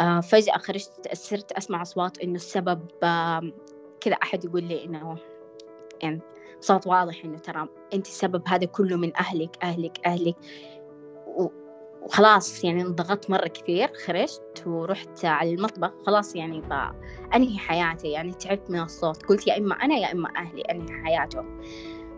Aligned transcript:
آه 0.00 0.20
فجأة 0.20 0.58
خرجت 0.58 1.14
صرت 1.14 1.52
أسمع 1.52 1.82
أصوات 1.82 2.18
إنه 2.18 2.34
السبب 2.34 2.80
كذا 4.00 4.14
أحد 4.22 4.44
يقول 4.44 4.64
لي 4.64 4.84
إنه 4.84 5.16
يعني 6.02 6.20
صوت 6.60 6.86
واضح 6.86 7.24
إنه 7.24 7.38
ترى 7.38 7.68
أنت 7.94 8.06
السبب 8.06 8.42
هذا 8.46 8.64
كله 8.64 8.96
من 8.96 9.16
أهلك 9.16 9.56
أهلك 9.62 10.06
أهلك. 10.06 10.36
وخلاص 12.02 12.64
يعني 12.64 12.82
انضغطت 12.82 13.30
مرة 13.30 13.48
كثير 13.48 13.92
خرجت 14.06 14.62
ورحت 14.66 15.24
على 15.24 15.54
المطبخ 15.54 15.92
خلاص 16.06 16.36
يعني 16.36 16.62
أنهي 17.34 17.58
حياتي. 17.58 18.08
يعني 18.08 18.32
تعبت 18.32 18.70
من 18.70 18.80
الصوت 18.80 19.26
قلت 19.26 19.46
يا 19.46 19.58
إما 19.58 19.74
أنا 19.74 19.94
يا 19.94 20.12
إما 20.12 20.28
أهلي 20.36 20.62
أنهي 20.62 21.04
حياتهم. 21.04 21.60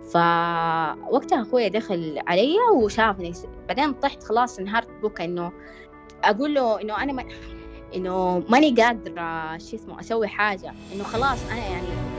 فوقتها 0.02 1.42
أخويا 1.42 1.68
دخل 1.68 2.22
علي 2.26 2.56
وشافني 2.74 3.32
بعدين 3.68 3.92
طحت 3.92 4.22
خلاص 4.22 4.58
انهارت 4.58 4.90
بكى 5.02 5.24
إنه 5.24 5.52
أقول 6.24 6.54
له 6.54 6.80
إنه 6.80 7.02
أنا 7.02 7.12
ما 7.12 7.24
إنه 7.96 8.44
ماني 8.48 8.74
قادرة 8.74 9.58
شو 9.58 9.76
اسمه 9.76 10.00
أسوي 10.00 10.28
حاجة. 10.28 10.76
إنه 10.92 11.04
خلاص 11.04 11.44
أنا 11.44 11.66
يعني 11.66 12.15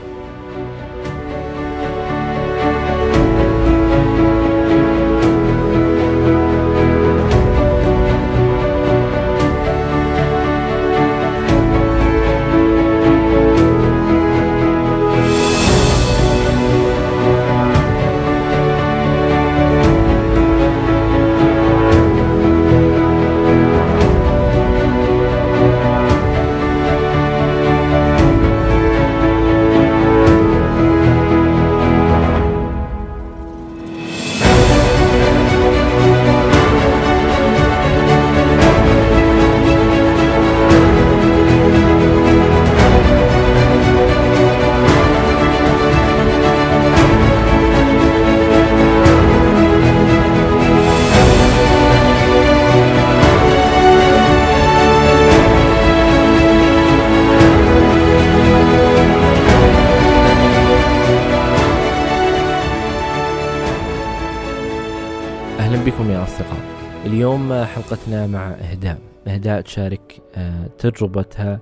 حلقتنا 67.88 68.26
مع 68.26 68.50
إهداء. 68.50 68.98
إهداء 69.28 69.60
تشارك 69.60 70.20
آه، 70.34 70.66
تجربتها 70.78 71.60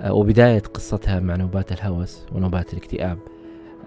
آه، 0.00 0.12
وبداية 0.12 0.58
قصتها 0.58 1.20
مع 1.20 1.36
نوبات 1.36 1.72
الهوس 1.72 2.26
ونوبات 2.32 2.72
الاكتئاب. 2.72 3.18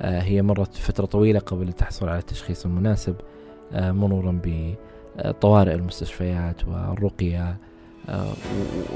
آه، 0.01 0.21
هي 0.21 0.41
مرت 0.41 0.75
فترة 0.75 1.05
طويلة 1.05 1.39
قبل 1.39 1.67
التحصل 1.67 2.09
على 2.09 2.19
التشخيص 2.19 2.65
المناسب 2.65 3.15
مرورا 3.71 4.41
بطوارئ 4.43 5.73
المستشفيات 5.73 6.67
والرقية 6.67 7.57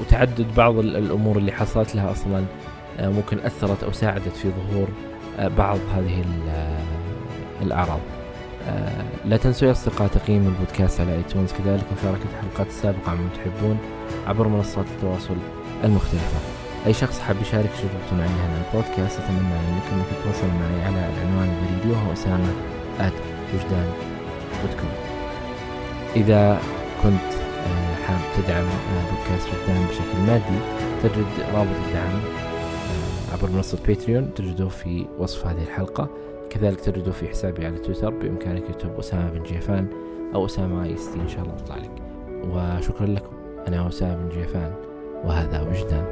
وتعدد 0.00 0.46
بعض 0.56 0.78
الأمور 0.78 1.38
اللي 1.38 1.52
حصلت 1.52 1.94
لها 1.94 2.10
أصلا 2.10 2.44
ممكن 3.00 3.38
أثرت 3.38 3.84
أو 3.84 3.92
ساعدت 3.92 4.36
في 4.36 4.50
ظهور 4.50 4.88
بعض 5.38 5.78
هذه 5.94 6.24
الأعراض. 7.62 8.00
لا 9.24 9.36
تنسوا 9.36 9.68
يا 9.68 9.72
أصدقاء 9.72 10.08
تقييم 10.08 10.46
البودكاست 10.46 11.00
على 11.00 11.14
iTunes 11.16 11.52
كذلك 11.52 11.84
مشاركة 11.98 12.24
الحلقات 12.32 12.66
السابقة 12.66 13.14
مع 13.14 13.28
تحبون 13.34 13.78
عبر 14.26 14.48
منصات 14.48 14.86
التواصل 14.96 15.36
المختلفة. 15.84 16.38
أي 16.86 16.92
شخص 16.92 17.20
حاب 17.20 17.36
يشارك 17.42 17.70
تجربته 17.70 18.16
معي 18.16 18.28
هنا 18.28 18.62
البودكاست 18.66 19.20
أتمنى 19.20 19.40
منكم 19.40 19.96
أنك 19.96 20.06
تتواصلوا 20.20 20.52
معي 20.52 20.84
على 20.84 21.10
العنوان 21.16 21.48
البريدي 21.48 21.90
وهو 21.90 22.12
أسامة 22.12 22.52
وجدان 23.54 23.92
dot 24.62 24.76
إذا 26.16 26.60
كنت 27.02 27.34
آه، 27.66 28.06
حاب 28.06 28.20
تدعم 28.36 28.64
آه، 28.64 29.10
بودكاست 29.10 29.48
وجدان 29.48 29.86
بشكل 29.86 30.18
مادي 30.26 30.58
تجد 31.02 31.46
رابط 31.54 31.76
الدعم 31.86 32.20
عبر 33.32 33.50
منصة 33.50 33.78
باتريون 33.86 34.34
تجده 34.34 34.68
في 34.68 35.06
وصف 35.18 35.46
هذه 35.46 35.62
الحلقة. 35.62 36.08
كذلك 36.54 36.80
تجده 36.80 37.12
في 37.12 37.28
حسابي 37.28 37.66
على 37.66 37.78
تويتر 37.78 38.10
بإمكانك 38.10 38.66
تكتب 38.66 38.98
أسامة 38.98 39.30
بن 39.30 39.42
جيفان 39.42 39.88
أو 40.34 40.46
أسامة 40.46 40.84
اي 40.84 40.96
إن 41.14 41.28
شاء 41.28 41.42
الله 41.42 41.56
تطلع 41.56 41.76
لك. 41.76 42.02
وشكرا 42.44 43.06
لكم. 43.06 43.36
أنا 43.68 43.88
أسامة 43.88 44.22
بن 44.22 44.28
جيفان 44.28 44.72
وهذا 45.24 45.62
وجدان 45.62 46.04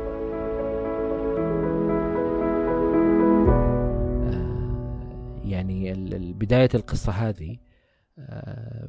آه، 4.33 5.41
يعني 5.45 5.93
بداية 6.33 6.69
القصة 6.75 7.13
هذه 7.13 7.59
آه، 8.19 8.89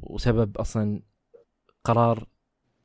وسبب 0.00 0.58
أصلا 0.58 1.02
قرار 1.84 2.28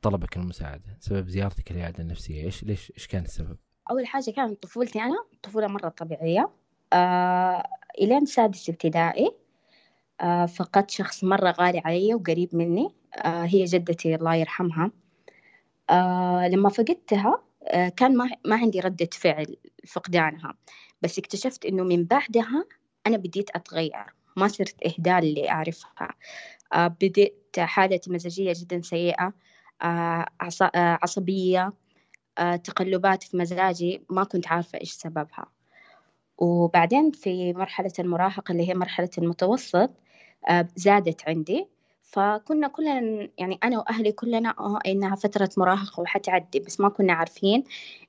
طلبك 0.02 0.36
المساعدة 0.36 0.96
سبب 1.00 1.28
زيارتك 1.28 1.70
العيادة 1.70 2.02
النفسية. 2.02 2.44
إيش 2.44 2.64
ليش 2.64 2.92
إيش 2.96 3.06
كان 3.06 3.22
السبب؟ 3.22 3.56
أول 3.90 4.06
حاجة 4.06 4.30
كانت 4.30 4.62
طفولتي 4.62 5.00
أنا 5.00 5.16
طفولة 5.42 5.66
مرة 5.66 5.88
طبيعية. 5.88 6.50
إلين 8.00 8.26
سادس 8.26 8.68
ابتدائي 8.70 9.30
آه 10.20 10.46
فقدت 10.46 10.90
شخص 10.90 11.24
مرة 11.24 11.50
غالي 11.50 11.82
علي 11.84 12.14
وقريب 12.14 12.56
مني 12.56 12.94
آه 13.16 13.44
هي 13.44 13.64
جدتي 13.64 14.14
الله 14.14 14.34
يرحمها. 14.34 14.90
آه 15.90 16.48
لما 16.48 16.68
فقدتها 16.68 17.42
آه 17.64 17.88
كان 17.88 18.16
ما, 18.16 18.56
عندي 18.56 18.80
ردة 18.80 19.08
فعل 19.12 19.56
فقدانها 19.88 20.54
بس 21.02 21.18
اكتشفت 21.18 21.64
إنه 21.66 21.84
من 21.84 22.04
بعدها 22.04 22.64
أنا 23.06 23.16
بديت 23.16 23.50
أتغير 23.56 24.14
ما 24.36 24.48
صرت 24.48 24.76
إهداء 24.86 25.18
اللي 25.18 25.50
أعرفها. 25.50 26.08
آه 26.72 26.86
بديت 26.88 27.56
حالتي 27.58 28.10
مزاجية 28.12 28.52
جدا 28.56 28.80
سيئة 28.82 29.32
آه, 29.82 30.26
آه، 30.62 30.98
عصبية 31.02 31.72
آه 32.38 32.56
تقلبات 32.56 33.22
في 33.22 33.36
مزاجي 33.36 34.02
ما 34.10 34.24
كنت 34.24 34.48
عارفة 34.48 34.80
إيش 34.80 34.92
سببها. 34.92 35.53
وبعدين 36.38 37.10
في 37.10 37.52
مرحلة 37.52 37.92
المراهقة 37.98 38.52
اللي 38.52 38.68
هي 38.68 38.74
مرحلة 38.74 39.10
المتوسط 39.18 39.90
آه، 40.48 40.68
زادت 40.76 41.28
عندي. 41.28 41.68
فكنا 42.02 42.68
كلنا 42.68 43.28
يعني 43.38 43.58
أنا 43.64 43.78
وأهلي 43.78 44.12
كلنا 44.12 44.54
آه 44.58 44.78
إنها 44.86 45.16
فترة 45.16 45.50
مراهقة 45.58 46.00
وحتعدي 46.00 46.60
بس 46.60 46.80
ما 46.80 46.88
كنا 46.88 47.12
عارفين 47.12 47.64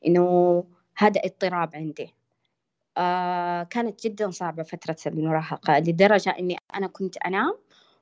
إنه 0.07 0.63
هذا 0.97 1.21
اضطراب 1.25 1.75
عندي. 1.75 2.13
آه 2.97 3.63
كانت 3.63 4.03
جدا 4.07 4.31
صعبة 4.31 4.63
فترة 4.63 4.97
المراهقة 5.07 5.79
لدرجة 5.79 6.29
إني 6.39 6.57
أنا 6.75 6.87
كنت 6.87 7.17
أنام 7.17 7.57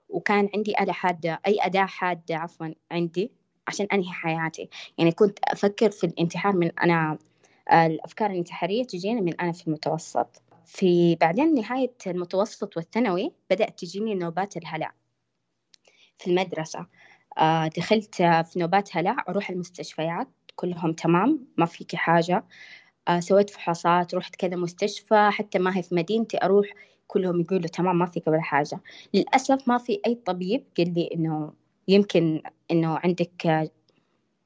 وكان 0.10 0.50
عندي 0.56 0.80
آلة 0.82 0.94
حادة 0.94 1.40
أي 1.48 1.58
أداة 1.62 1.86
حادة 1.86 2.36
عفوا 2.38 2.68
عندي 2.92 3.32
عشان 3.68 3.88
أنهي 3.94 4.12
حياتي. 4.14 4.70
يعني 4.98 5.12
كنت 5.12 5.40
أفكر 5.44 5.92
في 5.92 6.04
الانتحار 6.04 6.56
من 6.56 6.80
أنا 6.80 7.18
الأفكار 7.72 8.32
الانتحارية 8.32 8.84
تجيني 8.84 9.22
من 9.22 9.42
أنا 9.42 9.52
في 9.52 9.68
المتوسط. 9.68 10.42
في 10.66 11.16
بعدين 11.16 11.56
نهاية 11.56 11.94
المتوسط 12.08 12.78
والثانوي 12.78 13.32
بدأت 13.50 13.80
تجيني 13.80 14.16
نوبات 14.16 14.58
الهلع 14.58 14.94
في 16.18 16.30
المدرسة. 16.30 16.88
آه، 17.38 17.68
دخلت 17.68 18.16
في 18.16 18.60
نوبات 18.60 18.98
هلع 18.98 19.16
أروح 19.30 19.50
المستشفيات 19.50 20.28
كلهم 20.56 20.94
تمام 20.94 21.48
ما 21.58 21.66
فيكي 21.66 21.98
حاجة. 21.98 22.46
آه، 23.08 23.20
سويت 23.20 23.50
فحوصات 23.50 24.16
رحت 24.16 24.36
كذا 24.36 24.56
مستشفى 24.56 25.30
حتى 25.32 25.60
ما 25.60 25.78
هي 25.78 25.84
في 25.84 25.96
مدينتي 25.96 26.38
أروح 26.44 26.68
كلهم 27.08 27.42
يقولوا 27.42 27.68
تمام 27.68 28.00
ما 28.00 28.06
فيك 28.06 28.28
ولا 28.28 28.42
حاجة. 28.42 28.80
للأسف 29.14 29.68
ما 29.68 29.78
في 29.78 30.02
أي 30.08 30.16
طبيب 30.16 30.64
قال 30.78 30.94
لي 30.94 31.10
إنه 31.16 31.54
يمكن 31.88 32.42
إنه 32.72 33.00
عندك 33.04 33.72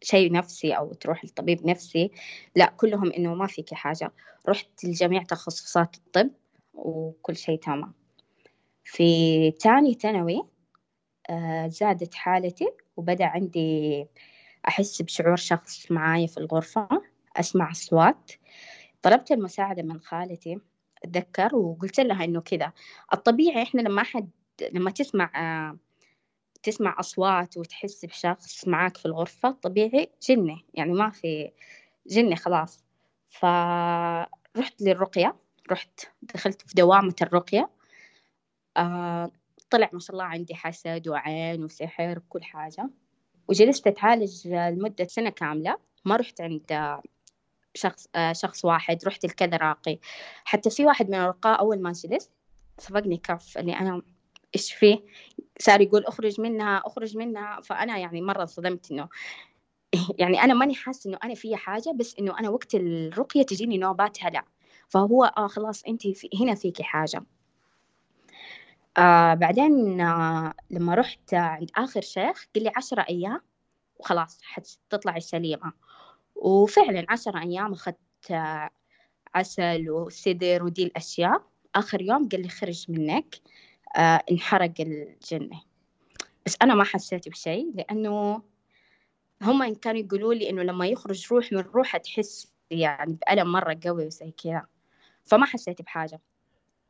شيء 0.01 0.31
نفسي 0.31 0.71
أو 0.73 0.93
تروح 0.93 1.25
لطبيب 1.25 1.65
نفسي 1.67 2.11
لا 2.55 2.65
كلهم 2.77 3.11
إنه 3.11 3.33
ما 3.35 3.47
فيك 3.47 3.73
حاجة. 3.73 4.11
رحت 4.49 4.85
لجميع 4.85 5.23
تخصصات 5.23 5.95
الطب 5.95 6.29
وكل 6.73 7.35
شيء 7.35 7.59
تمام. 7.59 7.93
في 8.83 9.51
تاني 9.51 9.93
ثانوي 9.93 10.41
آه، 11.29 11.67
زادت 11.67 12.13
حالتي 12.13 12.67
وبدأ 12.97 13.25
عندي 13.25 14.05
أحس 14.67 15.01
بشعور 15.01 15.35
شخص 15.35 15.91
معايا 15.91 16.27
في 16.27 16.37
الغرفة 16.37 16.87
أسمع 17.35 17.71
أصوات. 17.71 18.31
طلبت 19.01 19.31
المساعدة 19.31 19.83
من 19.83 19.99
خالتي 19.99 20.59
أتذكر 21.03 21.55
وقلت 21.55 21.99
لها 21.99 22.23
إنه 22.23 22.41
كذا. 22.41 22.73
الطبيعي 23.13 23.63
إحنا 23.63 23.81
لما 23.81 24.01
أحد 24.01 24.29
لما 24.73 24.91
تسمع 24.91 25.31
آه، 25.35 25.77
تسمع 26.63 26.95
أصوات 26.99 27.57
وتحس 27.57 28.05
بشخص 28.05 28.67
معاك 28.67 28.97
في 28.97 29.05
الغرفة 29.05 29.51
طبيعي 29.51 30.09
جنة 30.29 30.61
يعني 30.73 30.93
ما 30.93 31.09
في 31.09 31.51
جنة 32.07 32.35
خلاص. 32.35 32.83
فرحت 33.29 34.81
للرقية 34.81 35.35
رحت 35.71 35.99
دخلت 36.21 36.61
في 36.61 36.73
دوامة 36.75 37.15
الرقية. 37.21 37.69
آه 38.77 39.31
طلع 39.69 39.89
ما 39.93 39.99
شاء 39.99 40.11
الله 40.11 40.23
عندي 40.23 40.55
حسد 40.55 41.07
وعين 41.07 41.63
وسحر 41.63 42.17
وكل 42.17 42.43
حاجة. 42.43 42.89
وجلست 43.47 43.87
أتعالج 43.87 44.47
لمدة 44.47 45.07
سنة 45.07 45.29
كاملة. 45.29 45.77
ما 46.05 46.15
رحت 46.15 46.41
عند 46.41 46.99
شخص 47.73 48.07
آه 48.15 48.33
شخص 48.33 48.65
واحد 48.65 49.05
رحت 49.05 49.25
لكذا 49.25 49.57
راقي 49.57 49.99
حتى 50.45 50.69
في 50.69 50.85
واحد 50.85 51.09
من 51.09 51.15
الرقاء 51.15 51.59
أول 51.59 51.81
ما 51.81 51.91
جلست 51.91 52.31
صفقني 52.77 53.17
كف 53.17 53.57
اللي 53.57 53.73
أنا 53.73 54.01
إيش 54.55 54.73
فيه؟ 54.73 54.99
صار 55.59 55.81
يقول 55.81 56.05
أخرج 56.05 56.41
منها 56.41 56.77
أخرج 56.85 57.17
منها. 57.17 57.61
فأنا 57.61 57.97
يعني 57.97 58.21
مرة 58.21 58.45
صدمت 58.45 58.91
إنه 58.91 59.09
يعني 60.19 60.41
أنا 60.43 60.53
ماني 60.53 60.75
حاسة 60.75 61.09
إنه 61.09 61.17
أنا 61.23 61.35
في 61.35 61.55
حاجة 61.55 61.91
بس 61.95 62.15
إنه 62.19 62.39
أنا 62.39 62.49
وقت 62.49 62.75
الرقية 62.75 63.43
تجيني 63.43 63.77
نوبات 63.77 64.17
هلع 64.23 64.45
فهو 64.89 65.23
آه 65.25 65.47
خلاص 65.47 65.83
أنت 65.83 66.07
في 66.07 66.29
هنا 66.41 66.55
فيكي 66.55 66.83
حاجة. 66.83 67.23
آه 68.97 69.33
بعدين 69.33 70.01
آه 70.01 70.53
لما 70.71 70.95
رحت 70.95 71.33
عند 71.33 71.71
آخر 71.77 72.01
شيخ 72.01 72.45
قال 72.55 72.63
لي 72.63 72.71
عشرة 72.75 73.05
أيام 73.09 73.41
وخلاص 73.99 74.39
حتطلعي 74.43 75.19
سليمة 75.21 75.73
وفعلا 76.35 77.05
عشرة 77.09 77.39
أيام 77.41 77.73
أخذت 77.73 77.97
آه 78.31 78.69
عسل 79.35 79.89
وسدر 79.89 80.63
ودي 80.63 80.83
الأشياء. 80.83 81.43
آخر 81.75 82.01
يوم 82.01 82.29
قال 82.29 82.41
لي 82.41 82.49
خرج 82.49 82.85
منك. 82.89 83.35
آه 83.95 84.23
انحرق 84.31 84.73
الجنة. 84.79 85.61
بس 86.45 86.57
أنا 86.61 86.75
ما 86.75 86.83
حسيت 86.83 87.29
بشيء 87.29 87.71
لأنه 87.75 88.41
هم 89.41 89.73
كانوا 89.73 90.01
يقولوا 90.01 90.33
لي 90.33 90.49
إنه 90.49 90.63
لما 90.63 90.87
يخرج 90.87 91.27
روح 91.31 91.51
من 91.51 91.59
روحه 91.59 91.97
تحس 91.97 92.51
يعني 92.71 93.13
بألم 93.13 93.51
مرة 93.51 93.79
قوي 93.85 94.05
وزي 94.05 94.31
كذا. 94.31 94.65
فما 95.23 95.45
حسيت 95.45 95.81
بحاجة. 95.81 96.21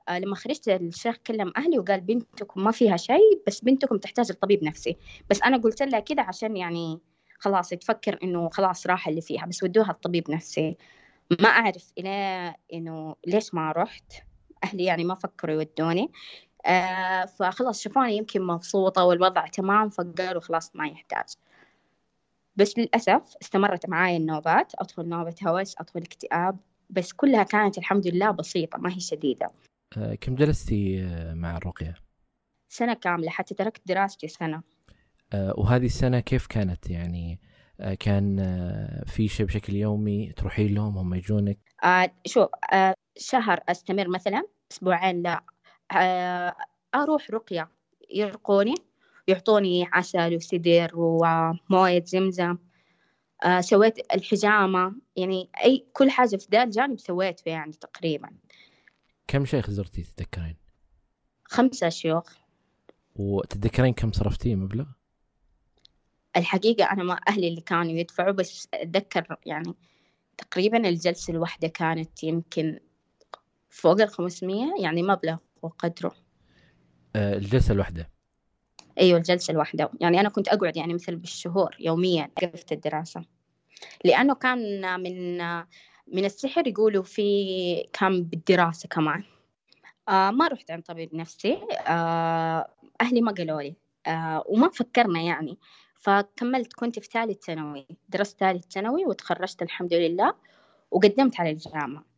آه 0.10 0.20
لما 0.20 0.36
خرجت 0.36 0.70
الشيخ 0.70 1.16
كلم 1.18 1.54
أهلي 1.58 1.80
وقال 1.80 2.02
بنتكم 2.02 2.64
ما 2.64 2.72
فيها 2.72 2.98
شيء 2.98 3.42
بس 3.48 3.62
بنتكم 3.62 3.98
تحتاج 3.98 4.32
لطبيب 4.32 4.64
نفسي. 4.64 4.98
بس 5.30 5.42
أنا 5.42 5.58
قلت 5.58 5.82
لها 5.82 6.00
كذا 6.00 6.22
عشان 6.22 6.58
يعني 6.58 7.00
خلاص 7.40 7.70
تفكر 7.70 8.20
إنه 8.24 8.50
خلاص 8.50 8.88
راح 8.88 9.08
اللي 9.08 9.22
فيها 9.22 9.46
بس 9.46 9.64
ودوها 9.64 9.92
الطبيب 9.92 10.32
نفسي. 10.32 10.78
ما 11.42 11.50
أعرف 11.50 11.92
إلى 11.98 12.56
إنه 12.74 13.16
ليش 13.28 13.54
ما 13.54 13.72
رحت. 13.72 14.14
أهلي 14.64 14.84
يعني 14.84 15.04
ما 15.04 15.16
فكروا 15.16 15.56
يودوني. 15.56 16.12
فخلاص 17.26 17.82
شافوني 17.82 18.18
يمكن 18.18 18.42
مبسوطة 18.42 19.06
والوضع 19.06 19.48
تمام 19.48 19.90
فقالوا 19.90 20.42
خلاص 20.42 20.76
ما 20.76 20.88
يحتاج. 20.88 21.26
بس 22.56 22.78
للأسف 22.78 23.36
استمرت 23.42 23.90
معاي 23.90 24.18
النوبات 24.18 24.72
أدخل 24.76 25.10
نوبة 25.10 25.36
هوس 25.48 25.76
أدخل 25.78 26.00
اكتئاب 26.00 26.58
بس 26.90 27.14
كلها 27.14 27.44
كانت 27.44 27.78
الحمد 27.78 28.08
لله 28.08 28.32
بسيطة 28.32 28.78
ما 28.78 28.94
هي 28.96 29.00
شديدة. 29.00 29.48
آه 29.98 30.16
كم 30.16 30.36
جلستي 30.36 31.10
مع 31.34 31.58
الرقية؟ 31.58 31.96
سنة 32.70 32.94
كاملة 32.94 33.30
حتى 33.30 33.56
تركت 33.56 33.82
دراستي 33.86 34.28
سنة. 34.28 34.62
آه 35.34 35.54
وهذه 35.58 35.86
السنة 35.86 36.20
كيف 36.20 36.48
كانت؟ 36.48 36.90
يعني 36.90 37.40
آه 37.80 37.94
كان 37.94 38.40
آه 38.40 39.04
في 39.06 39.28
شيء 39.28 39.46
بشكل 39.46 39.76
يومي 39.76 40.34
تروحين 40.38 40.76
لهم 40.76 40.98
هم 40.98 41.14
يجونك؟ 41.14 41.58
آه 41.84 42.12
شو 42.26 42.48
آه 42.74 42.94
شهر 43.18 43.60
أستمر 43.70 44.08
مثلا 44.08 44.44
أسبوعين 44.72 45.22
لا. 45.22 45.34
آه 45.34 45.57
أروح 46.96 47.32
رقية. 47.32 47.72
يرقوني 48.10 48.76
يعطوني 49.28 49.90
عسل 49.94 50.36
وسدر 50.36 50.92
وموية 50.94 52.04
زمزم. 52.06 52.58
آه 53.44 53.62
سويت 53.62 54.14
الحجامة. 54.14 54.96
يعني 55.16 55.50
أي 55.64 55.86
كل 55.94 56.10
حاجة 56.10 56.36
في 56.36 56.48
ذا 56.52 56.64
الجانب 56.64 57.00
سويته 57.00 57.50
يعني 57.50 57.72
تقريبا. 57.72 58.30
كم 59.28 59.46
شيخ 59.46 59.70
زرتي 59.70 60.04
تتذكرين؟ 60.04 60.56
خمسة 61.44 61.90
شيوخ. 61.90 62.34
وتتذكرين 63.16 63.94
كم 63.94 64.12
صرفتي 64.12 64.56
مبلغ؟ 64.56 64.86
الحقيقة 66.38 66.92
أنا 66.92 67.04
ما 67.04 67.20
أهلي 67.28 67.48
اللي 67.48 67.62
كانوا 67.62 67.92
يدفعوا 67.92 68.32
بس 68.32 68.68
أتذكر 68.74 69.38
يعني 69.46 69.74
تقريبا 70.38 70.90
الجلسة 70.90 71.32
الواحدة 71.32 71.68
كانت 71.68 72.24
يمكن 72.24 72.80
فوق 73.70 74.02
ال 74.02 74.10
500 74.10 74.82
يعني 74.82 75.04
مبلغ 75.04 75.38
وقدره. 75.62 76.16
آه 77.16 77.34
الجلسة 77.34 77.74
الواحدة. 77.74 78.10
أيوة 79.00 79.18
الجلسة 79.18 79.52
الواحدة. 79.52 79.92
يعني 80.02 80.20
أنا 80.20 80.30
كنت 80.30 80.48
أقعد 80.48 80.78
يعني 80.78 80.94
مثل 80.94 81.16
بالشهور 81.16 81.76
يوميا 81.80 82.32
وقفت 82.44 82.72
الدراسة. 82.72 83.26
لأنه 84.06 84.36
كان 84.36 85.00
من 85.00 85.38
من 86.14 86.26
السحر 86.26 86.68
يقولوا 86.68 87.04
في 87.04 87.90
كان 87.94 88.24
بالدراسة 88.24 88.90
كمان. 88.90 89.24
آه 90.10 90.32
ما 90.32 90.48
رحت 90.48 90.72
عند 90.72 90.84
طبيب 90.84 91.16
نفسي. 91.16 91.62
آه 91.88 92.68
أهلي 93.02 93.22
ما 93.22 93.32
قالوا 93.32 93.62
لي. 93.62 93.76
آه 94.08 94.44
وما 94.48 94.70
فكرنا 94.70 95.22
يعني. 95.22 95.58
فكملت 95.96 96.74
كنت 96.74 97.00
في 97.00 97.08
ثالث 97.14 97.46
ثانوي. 97.46 97.88
درست 98.10 98.40
ثالث 98.40 98.66
ثانوي 98.66 99.06
وتخرجت 99.06 99.62
الحمد 99.62 99.94
لله. 99.94 100.34
وقدمت 100.92 101.40
على 101.40 101.50
الجامعة. 101.50 102.00
آه 102.00 102.17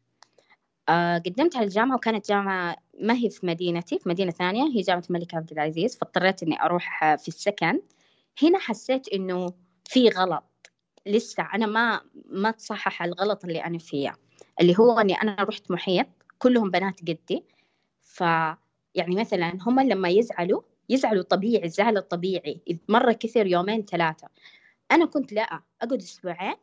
قدمت 1.25 1.55
على 1.55 1.65
الجامعة 1.65 1.95
وكانت 1.95 2.29
جامعة 2.29 2.75
ما 3.01 3.13
هي 3.13 3.29
في 3.29 3.45
مدينتي 3.45 3.99
في 3.99 4.09
مدينة 4.09 4.31
ثانية 4.31 4.63
هي 4.63 4.81
جامعة 4.81 5.03
الملك 5.09 5.35
عبد 5.35 5.51
العزيز 5.51 5.97
فاضطريت 5.97 6.43
إني 6.43 6.61
أروح 6.61 7.15
في 7.15 7.27
السكن. 7.27 7.81
هنا 8.43 8.59
حسيت 8.59 9.07
إنه 9.07 9.53
في 9.85 10.09
غلط. 10.09 10.71
لسه 11.05 11.47
أنا 11.53 11.65
ما 11.65 12.01
ما 12.25 12.51
تصحح 12.51 13.03
الغلط 13.03 13.45
اللي 13.45 13.63
أنا 13.65 13.77
فيه 13.77 14.15
اللي 14.61 14.75
هو 14.79 14.99
إني 14.99 15.13
أنا 15.13 15.35
رحت 15.39 15.71
محيط 15.71 16.07
كلهم 16.39 16.71
بنات 16.71 16.99
قدي. 17.01 17.43
ف 18.01 18.21
يعني 18.95 19.15
مثلا 19.15 19.57
هم 19.61 19.79
لما 19.79 20.09
يزعلوا 20.09 20.61
يزعلوا 20.89 21.23
طبيعي 21.23 21.65
الزعل 21.65 21.97
الطبيعي 21.97 22.61
مرة 22.89 23.11
كثر 23.11 23.47
يومين 23.47 23.85
ثلاثة. 23.85 24.27
أنا 24.91 25.05
كنت 25.05 25.33
لا 25.33 25.41
أقعد 25.81 25.93
أسبوعين 26.01 26.55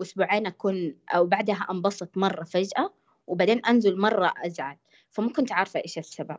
وأسبوعين 0.00 0.46
أكون 0.46 0.94
أو 1.14 1.26
بعدها 1.26 1.66
أنبسط 1.70 2.16
مرة 2.18 2.44
فجأة. 2.44 3.01
وبعدين 3.32 3.66
أنزل 3.66 3.98
مرة 3.98 4.34
أزعل. 4.36 4.76
فما 5.10 5.32
كنت 5.32 5.52
عارفة 5.52 5.80
إيش 5.80 5.98
السبب. 5.98 6.36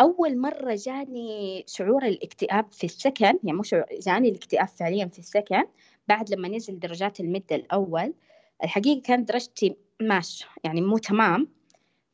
أول 0.00 0.38
مرة 0.38 0.74
جاني 0.74 1.64
شعور 1.66 2.04
الاكتئاب 2.06 2.72
في 2.72 2.84
السكن 2.84 3.24
يعني 3.24 3.52
مو 3.52 3.62
شعور 3.62 3.84
جاني 4.06 4.28
الاكتئاب 4.28 4.68
فعليا 4.68 5.06
في 5.06 5.18
السكن 5.18 5.64
بعد 6.08 6.30
لما 6.30 6.48
نزل 6.48 6.78
درجات 6.78 7.20
المدة 7.20 7.56
الأول. 7.56 8.14
الحقيقة 8.64 9.02
كانت 9.02 9.28
درجتي 9.28 9.76
ماشي 10.00 10.46
يعني 10.64 10.80
مو 10.80 10.98
تمام. 10.98 11.48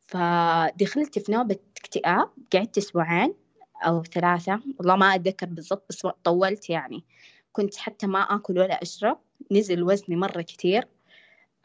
فدخلت 0.01 1.19
في 1.19 1.33
نوبة 1.33 1.59
اكتئاب 1.77 2.31
قعدت 2.55 2.79
أسبوعين 2.79 3.35
أو 3.83 4.03
ثلاثة 4.03 4.61
والله 4.79 4.97
ما 4.97 5.15
أتذكر 5.15 5.47
بالضبط 5.47 5.85
بس 5.89 6.07
طولت 6.25 6.71
يعني. 6.71 7.05
كنت 7.53 7.77
حتى 7.77 8.07
ما 8.07 8.21
آكل 8.21 8.59
ولا 8.59 8.83
أشرب 8.83 9.19
نزل 9.53 9.83
وزني 9.83 10.17
مرة 10.17 10.43
كتير. 10.43 10.89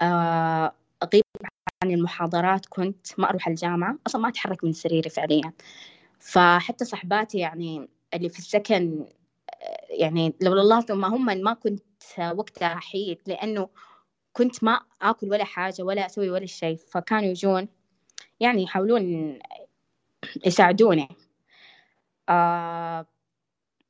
آه 0.02 0.74
أغيب 1.04 1.24
عن 1.84 1.92
المحاضرات 1.92 2.66
كنت 2.66 3.20
ما 3.20 3.30
أروح 3.30 3.48
الجامعة 3.48 3.98
أصلا 4.08 4.22
ما 4.22 4.30
أتحرك 4.30 4.64
من 4.64 4.74
سريري 4.74 5.10
فعليا. 5.10 5.54
فحتى 6.20 6.86
صحباتي 6.86 7.38
يعني 7.38 7.90
اللي 8.14 8.30
في 8.30 8.40
السكن 8.40 9.08
يعني 9.90 10.34
لولا 10.42 10.62
الله 10.62 10.82
ثم 10.82 11.06
هم 11.06 11.26
ما 11.26 11.54
كنت 11.54 11.84
وقتها 12.20 12.76
حيد 12.76 13.18
لأنه 13.28 13.70
كنت 14.34 14.64
ما 14.64 14.82
آكل 15.02 15.32
ولا 15.32 15.44
حاجة 15.44 15.84
ولا 15.84 16.06
أسوي 16.06 16.30
ولا 16.30 16.46
شيء. 16.46 16.78
فكانوا 16.78 17.30
يجون 17.30 17.68
يعني 18.40 18.64
يحاولون 18.64 19.40
يساعدوني. 20.46 21.08
آه 22.30 23.06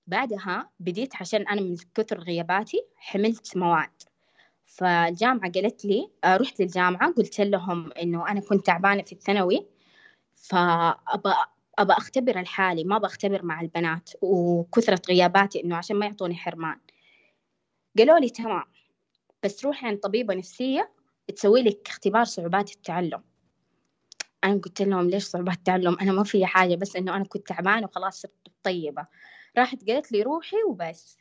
بعدها 0.07 0.69
بديت 0.79 1.15
عشان 1.15 1.47
أنا 1.47 1.61
من 1.61 1.77
كثر 1.95 2.19
غياباتي 2.19 2.85
حملت 2.97 3.57
مواد. 3.57 3.89
فالجامعة 4.65 5.51
قالت 5.51 5.85
لي 5.85 6.11
آه 6.23 6.37
رحت 6.37 6.59
للجامعة 6.61 7.11
قلت 7.13 7.39
لهم 7.41 7.91
إنه 7.91 8.29
أنا 8.31 8.39
كنت 8.39 8.65
تعبانة 8.65 9.03
في 9.03 9.11
الثانوي 9.13 9.67
فأبى 10.35 11.33
أبى 11.79 11.93
أختبر 11.93 12.39
الحالي 12.39 12.83
ما 12.83 12.97
بختبر 12.97 13.45
مع 13.45 13.61
البنات 13.61 14.09
وكثرة 14.21 15.01
غياباتي 15.09 15.63
إنه 15.63 15.75
عشان 15.75 15.95
ما 15.95 16.05
يعطوني 16.05 16.35
حرمان. 16.35 16.79
قالوا 17.97 18.19
لي 18.19 18.29
تمام 18.29 18.63
بس 19.43 19.65
روحي 19.65 19.87
عند 19.87 19.99
طبيبة 19.99 20.33
نفسية 20.33 20.91
تسوي 21.35 21.63
لك 21.63 21.87
اختبار 21.87 22.23
صعوبات 22.23 22.71
التعلم. 22.71 23.23
أنا 24.43 24.61
قلت 24.61 24.81
لهم 24.81 25.09
ليش 25.09 25.23
صعوبات 25.23 25.57
التعلم؟ 25.57 25.97
أنا 26.01 26.11
ما 26.11 26.23
في 26.23 26.45
حاجة 26.45 26.75
بس 26.75 26.95
إنه 26.95 27.15
أنا 27.15 27.23
كنت 27.23 27.47
تعبانة 27.47 27.85
وخلاص 27.87 28.21
صرت 28.21 28.33
طيبة. 28.63 29.07
راحت 29.57 29.89
قالت 29.89 30.11
لي 30.11 30.21
روحي 30.21 30.57
وبس. 30.69 31.17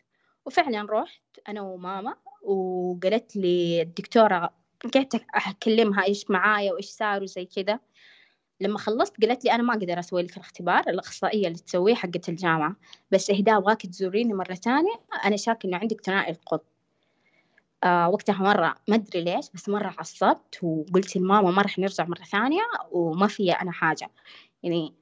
وفعلا 0.46 0.86
رحت 0.90 1.22
أنا 1.48 1.60
وماما 1.60 2.16
وقالت 2.42 3.36
لي 3.36 3.82
الدكتورة 3.82 4.50
قعدت 4.94 5.22
أكلمها 5.34 6.04
إيش 6.04 6.30
معايا 6.30 6.72
وإيش 6.72 6.86
صار 6.86 7.22
وزي 7.22 7.44
كذا. 7.44 7.78
لما 8.60 8.78
خلصت 8.78 9.24
قالت 9.24 9.44
لي 9.44 9.52
أنا 9.52 9.62
ما 9.62 9.74
أقدر 9.74 9.98
أسوي 9.98 10.22
لك 10.22 10.36
الاختبار 10.36 10.88
الأخصائية 10.88 11.46
اللي 11.46 11.58
تسويه 11.58 11.94
حقة 11.94 12.20
الجامعة. 12.28 12.76
بس 13.10 13.30
إهداء 13.30 13.58
أبغاك 13.58 13.86
تزوريني 13.86 14.34
مرة 14.34 14.54
ثانية 14.54 14.94
أنا 15.24 15.36
شاك 15.36 15.64
إنه 15.64 15.76
عندك 15.76 16.00
ثنائي 16.00 16.32
القطب. 16.32 16.66
آه 17.84 18.08
وقتها 18.08 18.42
مرة 18.42 18.74
ما 18.88 18.94
أدري 18.96 19.20
ليش 19.24 19.46
بس 19.54 19.68
مرة 19.68 19.94
عصبت 19.98 20.58
وقلت 20.62 21.16
لماما 21.16 21.50
ما 21.50 21.62
راح 21.62 21.78
نرجع 21.78 22.04
مرة 22.04 22.22
ثانية 22.22 22.62
وما 22.90 23.26
في 23.26 23.52
أنا 23.52 23.72
حاجة. 23.72 24.10
يعني 24.62 24.94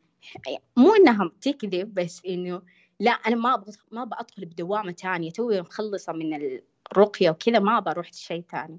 مو 0.76 0.94
إنها 0.94 1.30
تكذب 1.40 1.94
بس 1.94 2.22
إنه 2.28 2.62
لا 3.00 3.10
أنا 3.10 3.36
ما 3.36 3.54
أبغى 3.54 3.72
ما 3.92 4.04
بدخل 4.04 4.44
بدوامة 4.44 4.92
تانية. 4.92 5.30
توي 5.30 5.60
مخلصة 5.60 6.12
من 6.12 6.60
الرقية 6.92 7.30
وكذا 7.30 7.58
ما 7.58 7.80
بروح 7.80 8.12
شيء 8.12 8.40
تاني. 8.42 8.78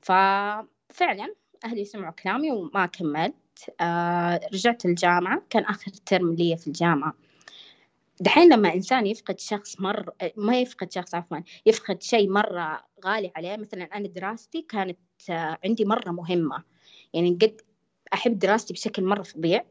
ففعلا 0.00 1.34
أهلي 1.64 1.84
سمعوا 1.84 2.12
كلامي 2.12 2.50
وما 2.52 2.86
كملت. 2.86 3.34
آه 3.80 4.40
رجعت 4.54 4.84
الجامعة. 4.84 5.42
كان 5.50 5.64
آخر 5.64 5.90
ترم 6.06 6.34
لي 6.34 6.56
في 6.56 6.66
الجامعة. 6.66 7.14
دحين 8.20 8.52
لما 8.52 8.74
إنسان 8.74 9.06
يفقد 9.06 9.40
شخص 9.40 9.80
مرة 9.80 10.14
ما 10.36 10.60
يفقد 10.60 10.92
شخص 10.92 11.14
عفوا 11.14 11.38
يفقد 11.66 12.02
شيء 12.02 12.30
مرة 12.30 12.84
غالي 13.04 13.32
عليه. 13.36 13.56
مثلا 13.56 13.84
أنا 13.84 14.08
دراستي 14.08 14.62
كانت 14.62 14.98
آه 15.30 15.58
عندي 15.64 15.84
مرة 15.84 16.10
مهمة. 16.10 16.64
يعني 17.14 17.38
قد 17.42 17.60
أحب 18.14 18.38
دراستي 18.38 18.74
بشكل 18.74 19.04
مرة 19.04 19.22
فظيع. 19.22 19.64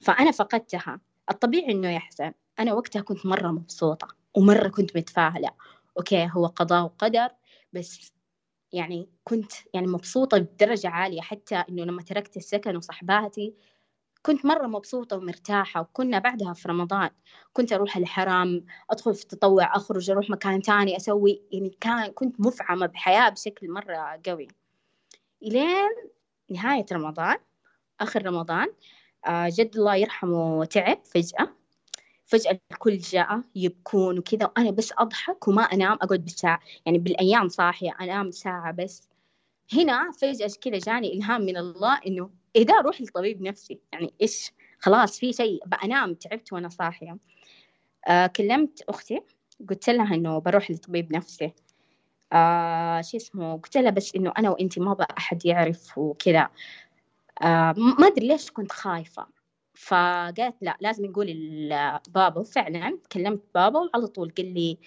فأنا 0.00 0.30
فقدتها. 0.30 1.00
الطبيعي 1.30 1.72
إنه 1.72 1.90
يحزن. 1.90 2.32
أنا 2.58 2.74
وقتها 2.74 3.02
كنت 3.02 3.26
مرة 3.26 3.48
مبسوطة 3.48 4.08
ومرة 4.36 4.68
كنت 4.68 4.96
متفائلة. 4.96 5.50
أوكي 5.98 6.30
هو 6.32 6.46
قضاء 6.46 6.84
وقدر 6.84 7.28
بس 7.72 8.12
يعني 8.72 9.08
كنت 9.24 9.52
يعني 9.74 9.86
مبسوطة 9.86 10.38
بدرجة 10.38 10.88
عالية. 10.88 11.20
حتى 11.20 11.54
إنه 11.56 11.84
لما 11.84 12.02
تركت 12.02 12.36
السكن 12.36 12.76
وصحباتي 12.76 13.54
كنت 14.22 14.46
مرة 14.46 14.66
مبسوطة 14.66 15.16
ومرتاحة. 15.16 15.80
وكنا 15.80 16.18
بعدها 16.18 16.52
في 16.54 16.68
رمضان 16.68 17.10
كنت 17.52 17.72
أروح 17.72 17.96
الحرم 17.96 18.66
أدخل 18.90 19.14
في 19.14 19.22
التطوع 19.22 19.76
أخرج 19.76 20.10
أروح 20.10 20.30
مكان 20.30 20.62
تاني 20.62 20.96
أسوي. 20.96 21.42
يعني 21.52 21.70
كان 21.80 22.12
كنت 22.12 22.40
مفعمة 22.40 22.86
بحياة 22.86 23.28
بشكل 23.30 23.70
مرة 23.70 24.20
قوي. 24.26 24.48
إلين 25.42 25.90
نهاية 26.50 26.86
رمضان 26.92 27.36
آخر 28.00 28.26
رمضان 28.26 28.68
آه، 29.26 29.48
جد 29.52 29.76
الله 29.76 29.96
يرحمه 29.96 30.64
تعب 30.64 30.98
فجأة. 31.04 31.57
فجأة 32.28 32.60
الكل 32.72 32.98
جاء 32.98 33.42
يبكون 33.54 34.18
وكذا 34.18 34.46
وأنا 34.46 34.70
بس 34.70 34.92
أضحك 34.98 35.48
وما 35.48 35.62
أنام 35.62 35.92
أقعد 35.92 36.24
بالساعة 36.24 36.60
يعني 36.86 36.98
بالأيام 36.98 37.48
صاحية 37.48 37.96
أنام 38.00 38.30
ساعة 38.30 38.72
بس. 38.72 39.08
هنا 39.72 40.10
فجأة 40.10 40.50
كذا 40.60 40.78
جاني 40.78 41.12
إلهام 41.14 41.40
من 41.42 41.56
الله 41.56 42.00
إنه 42.06 42.30
ده 42.56 42.78
أروح 42.78 43.00
لطبيب 43.00 43.42
نفسي 43.42 43.80
يعني 43.92 44.12
إيش 44.22 44.52
خلاص 44.78 45.18
في 45.18 45.32
شيء 45.32 45.62
بأنام 45.66 46.14
تعبت 46.14 46.52
وأنا 46.52 46.68
صاحية. 46.68 47.16
آه 48.08 48.26
كلمت 48.26 48.82
أختي 48.88 49.20
قلت 49.70 49.90
لها 49.90 50.14
إنه 50.14 50.38
بروح 50.38 50.70
لطبيب 50.70 51.12
نفسي. 51.12 51.52
آه 52.32 53.00
شو 53.00 53.16
اسمه 53.16 53.56
قلت 53.56 53.76
لها 53.76 53.90
بس 53.90 54.14
إنه 54.14 54.32
أنا 54.38 54.50
وإنتي 54.50 54.80
ما 54.80 54.94
بقى 54.94 55.14
أحد 55.18 55.46
يعرف 55.46 55.98
وكذا. 55.98 56.48
آه 57.42 57.74
ما 57.98 58.06
أدري 58.06 58.28
ليش 58.28 58.50
كنت 58.50 58.72
خايفة. 58.72 59.26
فقالت 59.78 60.56
لا 60.60 60.76
لازم 60.80 61.06
نقول 61.06 61.26
لبابا 61.68 62.42
فعلا 62.42 62.98
كلمت 63.12 63.40
بابا 63.54 63.78
وعلى 63.80 64.06
طول 64.06 64.32
قال 64.36 64.54
لي 64.54 64.78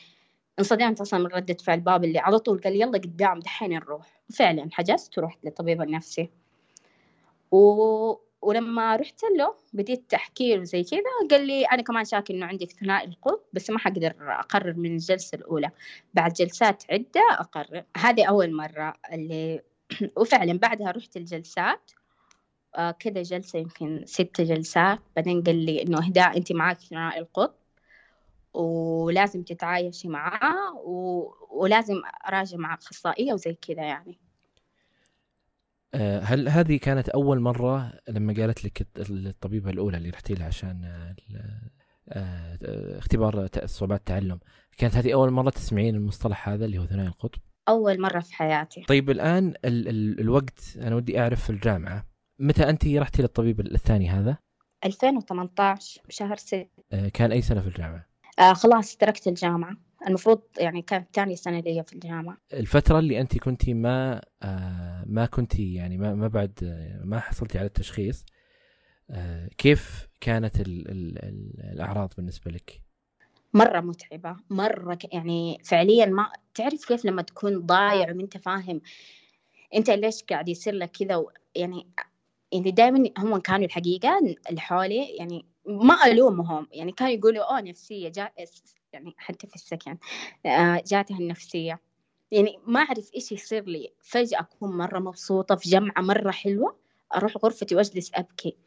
انصدمت 0.59 1.01
أصلا 1.01 1.19
من 1.19 1.27
ردة 1.27 1.53
فعل 1.53 1.79
بابا 1.79 2.05
اللي 2.07 2.19
على 2.19 2.39
طول 2.39 2.61
قال 2.61 2.75
يلا 2.75 2.97
قدام 2.97 3.39
دحين 3.39 3.69
نروح. 3.73 4.21
فعلا 4.33 4.69
حجزت 4.71 5.17
ورحت 5.17 5.45
للطبيب 5.45 5.81
النفسي. 5.81 6.29
و... 7.51 8.13
ولما 8.41 8.95
رحت 8.95 9.21
له 9.37 9.53
بديت 9.73 10.13
احكي 10.13 10.55
له 10.55 10.63
زي 10.63 10.83
كذا 10.83 11.01
قال 11.31 11.47
لي 11.47 11.65
أنا 11.65 11.81
كمان 11.81 12.05
شاك 12.05 12.31
إنه 12.31 12.45
عندك 12.45 12.71
ثنائي 12.71 13.07
القطب 13.07 13.41
بس 13.53 13.69
ما 13.69 13.79
حقدر 13.79 14.13
أقرر 14.19 14.73
من 14.73 14.91
الجلسة 14.91 15.35
الأولى. 15.35 15.69
بعد 16.13 16.33
جلسات 16.33 16.83
عدة 16.91 17.21
أقرر. 17.31 17.83
هذه 17.97 18.25
أول 18.25 18.53
مرة 18.53 18.93
اللي 19.13 19.61
وفعلا 20.17 20.59
بعدها 20.59 20.91
رحت 20.91 21.17
الجلسات. 21.17 21.91
آه 22.75 22.91
كذا 22.91 23.21
جلسة 23.21 23.59
يمكن 23.59 24.03
ست 24.05 24.41
جلسات. 24.41 24.99
بعدين 25.15 25.43
قال 25.43 25.55
لي 25.55 25.81
إنه 25.81 26.07
إهداء 26.07 26.37
أنت 26.37 26.51
معاك 26.51 26.77
ثنائي 26.77 27.19
القطب 27.19 27.53
ولازم 28.53 29.43
تتعايشي 29.43 30.07
معاه 30.07 30.75
و... 30.75 31.23
ولازم 31.51 32.01
أراجع 32.27 32.57
مع 32.57 32.73
أخصائية 32.73 33.33
وزي 33.33 33.53
كذا 33.53 33.83
يعني. 33.83 34.17
آه، 35.93 36.19
هل 36.19 36.49
هذه 36.49 36.77
كانت 36.77 37.09
أول 37.09 37.39
مرة 37.39 37.93
لما 38.09 38.33
قالت 38.33 38.65
لك 38.65 38.87
الطبيبة 38.99 39.69
الأولى 39.69 39.97
اللي 39.97 40.09
رحتي 40.09 40.33
لها 40.33 40.47
عشان 40.47 40.85
آه، 42.09 42.57
اختبار 42.97 43.47
صعوبات 43.65 43.99
التعلم 43.99 44.39
كانت 44.77 44.95
هذه 44.95 45.13
أول 45.13 45.31
مرة 45.31 45.49
تسمعين 45.49 45.95
المصطلح 45.95 46.49
هذا 46.49 46.65
اللي 46.65 46.77
هو 46.77 46.85
ثنائي 46.85 47.07
القطب؟ 47.07 47.39
أول 47.69 48.01
مرة 48.01 48.19
في 48.19 48.33
حياتي. 48.33 48.81
طيب 48.81 49.09
الآن 49.09 49.47
ال 49.65 49.87
ال 49.87 50.19
الوقت 50.19 50.77
أنا 50.77 50.95
ودي 50.95 51.19
أعرف 51.19 51.43
في 51.43 51.49
الجامعة 51.49 52.10
متى 52.41 52.69
أنت 52.69 52.87
رحتي 52.87 53.21
للطبيب 53.21 53.59
الثاني 53.59 54.09
هذا؟ 54.09 54.37
2018 54.85 56.01
بشهر 56.07 56.35
6 56.35 56.67
آه، 56.91 57.09
كان 57.09 57.31
أي 57.31 57.41
سنة 57.41 57.61
في 57.61 57.67
الجامعة؟ 57.67 58.05
آه 58.39 58.53
خلاص 58.53 58.97
تركت 58.97 59.27
الجامعة 59.27 59.77
المفروض 60.07 60.41
يعني 60.57 60.81
كانت 60.81 61.15
ثاني 61.15 61.35
سنة 61.35 61.59
لي 61.59 61.83
في 61.83 61.93
الجامعة 61.93 62.37
الفترة 62.53 62.99
اللي 62.99 63.21
أنت 63.21 63.37
كنتي 63.37 63.73
ما 63.73 64.21
آه 64.43 65.03
ما 65.05 65.25
كنتي 65.25 65.73
يعني 65.73 65.97
ما, 65.97 66.15
ما 66.15 66.27
بعد 66.27 66.59
آه، 66.63 67.05
ما 67.05 67.19
حصلتي 67.19 67.57
على 67.57 67.67
التشخيص 67.67 68.25
آه 69.09 69.49
كيف 69.57 70.07
كانت 70.21 70.61
ال 70.61 70.91
ال 70.91 71.25
ال 71.25 71.71
الأعراض 71.73 72.13
بالنسبة 72.17 72.51
لك؟ 72.51 72.81
مرة 73.53 73.79
متعبة 73.79 74.35
مرة 74.49 74.97
يعني 75.11 75.61
فعليا 75.63 76.05
ما 76.05 76.31
تعرف 76.55 76.85
كيف 76.85 77.05
لما 77.05 77.21
تكون 77.21 77.59
ضايع 77.59 78.07
وانت 78.07 78.37
فاهم 78.37 78.81
انت 79.75 79.89
ليش 79.89 80.23
قاعد 80.23 80.49
يصير 80.49 80.73
لك 80.73 80.91
كذا 80.91 81.25
يعني 81.55 81.87
يعني 82.51 82.71
دائما 82.71 83.09
هم 83.17 83.37
كانوا 83.37 83.65
الحقيقة 83.65 84.19
اللي 84.49 84.61
حولي 84.61 85.15
يعني 85.15 85.45
ما 85.65 86.05
ألومهم. 86.05 86.67
يعني 86.71 86.91
كانوا 86.91 87.13
يقولوا 87.13 87.43
أوه 87.43 87.61
نفسية 87.61 88.09
جاء 88.09 88.33
يعني 88.93 89.13
حتى 89.17 89.47
في 89.47 89.55
السكن 89.55 89.97
آه، 90.45 90.83
جاتها 90.87 91.19
النفسية. 91.19 91.79
يعني 92.31 92.59
ما 92.67 92.79
أعرف 92.79 93.11
إيش 93.15 93.31
يصير 93.31 93.63
لي. 93.65 93.93
فجأة 94.01 94.39
أكون 94.39 94.77
مرة 94.77 94.99
مبسوطة 94.99 95.55
في 95.55 95.69
جمعة 95.69 96.01
مرة 96.01 96.31
حلوة 96.31 96.75
أروح 97.15 97.37
غرفتي 97.37 97.75
وأجلس 97.75 98.11
أبكي. 98.15 98.57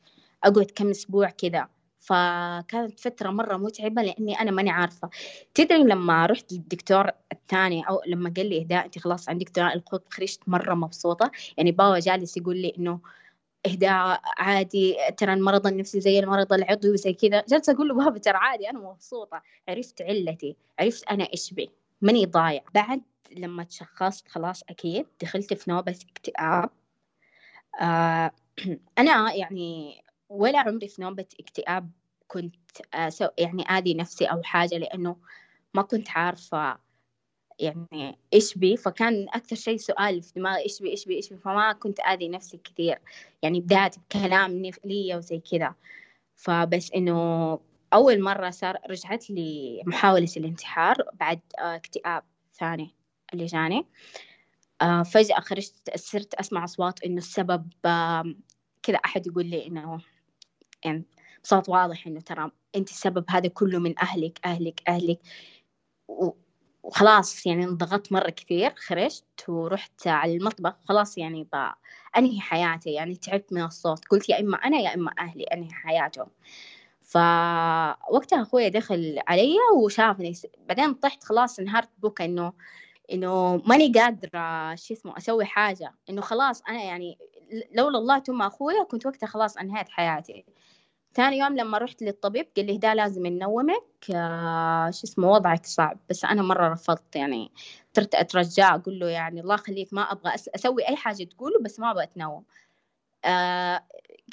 أقعد 0.45 0.71
كم 0.75 0.91
أسبوع 0.91 1.31
كذا. 1.31 1.69
فكانت 2.01 3.01
فترة 3.01 3.31
مرة 3.31 3.57
متعبة 3.57 4.03
لأني 4.03 4.41
أنا 4.41 4.51
ماني 4.51 4.71
عارفة. 4.71 5.11
تدري 5.55 5.83
لما 5.85 6.27
رحت 6.27 6.53
للدكتور 6.53 7.11
الثاني 7.33 7.89
أو 7.89 8.01
لما 8.07 8.33
قال 8.37 8.47
لي 8.51 8.61
إهداء 8.61 8.85
أنت 8.85 8.99
خلاص 8.99 9.29
عندك 9.29 9.51
دواء 9.57 9.75
القطب 9.75 10.13
خرجت 10.13 10.41
مرة 10.47 10.75
مبسوطة. 10.75 11.31
يعني 11.57 11.73
بابا 11.73 11.99
جالس 11.99 12.37
يقول 12.37 12.57
لي 12.57 12.75
إنه 12.79 13.01
إهداء 13.67 14.21
عادي 14.39 14.97
ترى 15.17 15.33
المرض 15.33 15.67
النفسي 15.67 16.01
زي 16.01 16.19
المرض 16.19 16.53
العضوي 16.53 16.91
وزي 16.93 17.13
كذا. 17.13 17.45
جالسة 17.49 17.73
أقول 17.73 17.89
له 17.89 17.95
بابا 17.95 18.19
ترى 18.19 18.37
عادي 18.37 18.71
أنا 18.71 18.79
مبسوطة. 18.79 19.43
عرفت 19.69 20.03
علتي 20.03 20.57
عرفت 20.79 21.05
أنا 21.09 21.25
إيش 21.33 21.55
بي. 21.55 21.71
ماني 22.03 22.27
ضايع. 22.27 22.63
بعد 22.75 23.03
لما 23.37 23.65
تشخصت 23.65 24.29
خلاص 24.29 24.63
أكيد 24.69 25.07
دخلت 25.23 25.55
في 25.55 25.71
نوبة 25.71 25.99
اكتئاب. 26.11 26.71
آه 27.81 28.31
أنا 28.99 29.35
يعني 29.35 30.03
ولا 30.29 30.59
عمري 30.59 30.89
في 30.89 31.03
نوبة 31.03 31.27
اكتئاب 31.41 31.91
كنت 32.29 32.57
آه 32.95 33.11
يعني 33.39 33.63
آذي 33.71 33.95
نفسي 33.95 34.25
أو 34.25 34.43
حاجة 34.43 34.79
لأنه 34.79 35.17
ما 35.75 35.83
كنت 35.83 36.11
عارفة 36.11 36.79
يعني 37.59 38.19
إيش 38.35 38.59
بي؟ 38.59 38.77
فكان 38.77 39.27
أكثر 39.29 39.57
شيء 39.57 39.77
سؤال 39.77 40.23
في 40.23 40.33
دماغي 40.37 40.63
إيش 40.63 40.83
بي 40.83 40.91
إيش 40.91 41.05
بي 41.05 41.15
إيش 41.17 41.33
بي؟ 41.33 41.39
فما 41.39 41.73
كنت 41.73 42.01
آذي 42.01 42.29
نفسي 42.29 42.57
كثير 42.57 42.99
يعني 43.43 43.61
بدأت 43.61 43.97
بكلام 43.99 44.63
لي 44.85 45.17
وزي 45.17 45.39
كذا. 45.39 45.75
فبس 46.37 46.93
إنه 46.93 47.61
أول 47.93 48.23
مرة 48.23 48.51
صار 48.51 48.79
رجعت 48.91 49.31
لي 49.31 49.83
محاولة 49.87 50.29
الانتحار 50.37 50.97
بعد 51.21 51.41
آه، 51.59 51.77
اكتئاب 51.77 52.23
ثاني 52.55 52.95
اللي 53.33 53.47
جاني. 53.47 53.87
آه، 54.83 55.03
فجأة 55.03 55.41
خرجت 55.41 55.97
صرت 55.97 56.35
أسمع 56.35 56.65
أصوات 56.65 57.05
إنه 57.05 57.19
السبب 57.19 57.73
كذا 58.83 58.97
أحد 58.97 59.27
يقول 59.27 59.47
لي 59.47 59.67
إنه 59.67 60.01
يعني 60.85 61.05
بصوت 61.45 61.69
واضح 61.69 62.07
إنه 62.07 62.21
ترى 62.21 62.51
أنت 62.77 62.91
السبب 62.91 63.25
هذا 63.29 63.49
كله 63.49 63.79
من 63.79 63.99
أهلك 63.99 64.39
أهلك 64.45 64.83
أهلك. 64.89 65.19
وخلاص 66.85 67.47
يعني 67.47 67.65
انضغطت 67.65 68.13
مرة 68.13 68.31
كثير 68.31 68.75
خرجت 68.77 69.25
ورحت 69.49 70.07
على 70.07 70.37
المطبخ 70.37 70.75
خلاص 70.85 71.19
يعني 71.19 71.49
أنهي 72.17 72.41
حياتي؟ 72.41 72.93
يعني 72.93 73.15
تعبت 73.17 73.53
من 73.53 73.63
الصوت 73.63 74.05
قلت 74.11 74.29
يا 74.29 74.41
إما 74.41 74.57
أنا 74.57 74.79
يا 74.79 74.95
إما 74.95 75.13
أهلي 75.19 75.45
أنهي 75.45 75.71
حياتهم؟ 75.73 76.27
فوقتها 77.03 78.43
أخوي 78.43 78.71
دخل 78.71 79.21
علي 79.29 79.57
وشافني 79.77 80.33
بعدين 80.69 80.95
طحت 80.95 81.25
خلاص 81.25 81.59
انهارت 81.59 81.89
بكى 81.99 82.25
إنه 82.25 82.53
إنه 83.13 83.57
ماني 83.67 83.93
قادرة 83.93 84.75
شو 84.75 84.95
اسمه 84.95 85.19
أسوي 85.19 85.45
حاجة 85.45 85.95
إنه 86.11 86.21
خلاص 86.23 86.63
أنا 86.69 86.83
يعني 86.83 87.19
لولا 87.75 87.99
الله 87.99 88.19
ثم 88.21 88.43
أخويا 88.43 88.83
كنت 88.85 89.07
وقتها 89.07 89.27
خلاص 89.27 89.57
أنهيت 89.57 89.89
حياتي. 89.89 90.45
ثاني 91.15 91.39
يوم 91.39 91.57
لما 91.57 91.79
رحت 91.79 92.03
للطبيب 92.03 92.47
قال 92.57 92.67
لي 92.67 92.79
ده 92.79 92.95
لازم 92.95 93.27
ننومك 93.27 93.85
آه 94.15 94.91
شو 94.91 95.05
اسمه 95.05 95.29
وضعك 95.31 95.67
صعب 95.67 95.99
بس 96.11 96.25
أنا 96.25 96.43
مرة 96.43 96.69
رفضت 96.69 97.17
يعني 97.17 97.51
صرت 97.97 98.15
أترجع 98.15 98.75
أقول 98.75 98.99
له 98.99 99.09
يعني 99.09 99.41
الله 99.41 99.55
يخليك 99.55 99.89
ما 99.93 100.03
أبغى 100.03 100.33
أسوي 100.55 100.89
أي 100.89 100.97
حاجة 100.97 101.25
تقوله 101.25 101.61
بس 101.63 101.81
ما 101.81 101.91
أبغى 101.91 102.03
أتنوم. 102.03 102.45
آه 103.25 103.85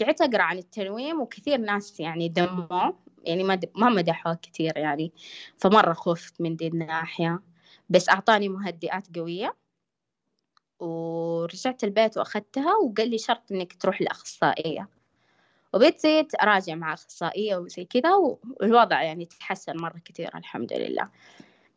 قعدت 0.01 0.21
أقرأ 0.21 0.41
عن 0.43 0.57
التنويم 0.57 1.21
وكثير 1.21 1.57
ناس 1.57 1.99
يعني 1.99 2.29
دموا 2.29 2.91
يعني 3.23 3.43
ما 3.43 3.59
ما 3.75 3.89
مدحوه 3.89 4.33
كثير 4.33 4.77
يعني 4.77 5.11
فمرة 5.57 5.93
خفت 5.93 6.41
من 6.41 6.55
دي 6.55 6.67
الناحية. 6.67 7.39
بس 7.89 8.09
أعطاني 8.09 8.49
مهدئات 8.49 9.17
قوية 9.17 9.55
ورجعت 10.79 11.83
البيت 11.83 12.17
وأخذتها 12.17 12.75
وقال 12.75 13.09
لي 13.09 13.17
شرط 13.17 13.51
إنك 13.51 13.73
تروح 13.73 14.01
لأخصائية. 14.01 15.00
وبديت 15.73 16.41
أراجع 16.41 16.75
مع 16.75 16.93
أخصائية 16.93 17.55
وزي 17.57 17.85
كذا 17.85 18.11
والوضع 18.61 19.03
يعني 19.03 19.25
تحسن 19.25 19.77
مرة 19.77 20.01
كثير 20.05 20.37
الحمد 20.37 20.73
لله. 20.73 21.09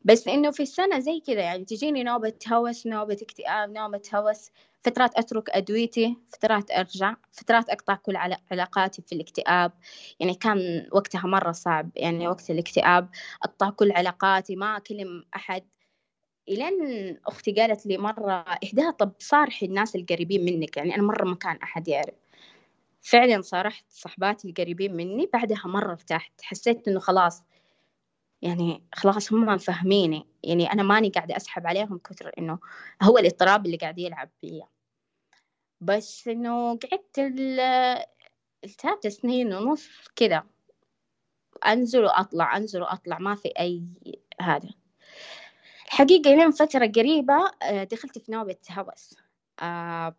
بس 0.04 0.28
إنه 0.28 0.50
في 0.50 0.62
السنة 0.62 0.98
زي 0.98 1.20
كذا 1.20 1.40
يعني 1.40 1.64
تجيني 1.64 2.02
نوبة 2.02 2.32
هوس 2.52 2.86
نوبة 2.86 3.18
اكتئاب 3.22 3.70
نوبة 3.72 4.02
هوس 4.14 4.50
فترات 4.82 5.18
أترك 5.18 5.50
أدويتي 5.50 6.16
فترات 6.32 6.70
أرجع 6.70 7.14
فترات 7.32 7.68
أقطع 7.70 7.94
كل 7.94 8.16
علاقاتي 8.50 9.02
في 9.02 9.14
الاكتئاب. 9.14 9.72
يعني 10.20 10.34
كان 10.34 10.88
وقتها 10.92 11.26
مرة 11.26 11.52
صعب 11.52 11.90
يعني 11.96 12.28
وقت 12.28 12.50
الاكتئاب 12.50 13.08
أقطع 13.42 13.70
كل 13.70 13.92
علاقاتي 13.92 14.56
ما 14.56 14.76
أكلم 14.76 15.24
أحد. 15.36 15.62
إلين 16.48 16.74
أختي 17.26 17.52
قالت 17.52 17.86
لي 17.86 17.98
مرة 17.98 18.32
إهداها 18.64 18.90
طب 18.90 19.12
صارحي 19.18 19.66
الناس 19.66 19.96
القريبين 19.96 20.44
منك 20.44 20.76
يعني 20.76 20.94
أنا 20.94 21.02
مرة 21.02 21.24
ما 21.24 21.34
كان 21.34 21.56
أحد 21.56 21.88
يعرف. 21.88 22.23
فعلا 23.04 23.42
صارحت 23.42 23.84
صحباتي 23.88 24.48
القريبين 24.48 24.96
مني 24.96 25.30
بعدها 25.32 25.62
مرة 25.64 25.92
ارتحت 25.92 26.42
حسيت 26.42 26.88
إنه 26.88 27.00
خلاص 27.00 27.42
يعني 28.42 28.82
خلاص 28.94 29.32
هم 29.32 29.58
فاهميني 29.58 30.26
يعني 30.44 30.72
أنا 30.72 30.82
ماني 30.82 31.08
قاعدة 31.08 31.36
أسحب 31.36 31.66
عليهم 31.66 31.98
كثر 31.98 32.32
إنه 32.38 32.58
هو 33.02 33.18
الاضطراب 33.18 33.66
اللي 33.66 33.76
قاعد 33.76 33.98
يلعب 33.98 34.30
فيا 34.40 34.68
بس 35.80 36.28
إنه 36.28 36.78
قعدت 36.78 37.18
الثلاث 38.64 39.06
سنين 39.06 39.54
ونص 39.54 39.88
كذا 40.16 40.44
أنزل 41.66 42.04
وأطلع 42.04 42.56
أنزل 42.56 42.82
وأطلع 42.82 43.18
ما 43.18 43.34
في 43.34 43.48
أي 43.48 43.82
هذا. 44.40 44.70
الحقيقة 45.86 46.30
لين 46.30 46.50
فترة 46.50 46.86
قريبة 46.86 47.50
آه، 47.62 47.84
دخلت 47.84 48.18
في 48.18 48.32
نوبة 48.32 48.56
هوس 48.70 49.14
آه 49.60 50.16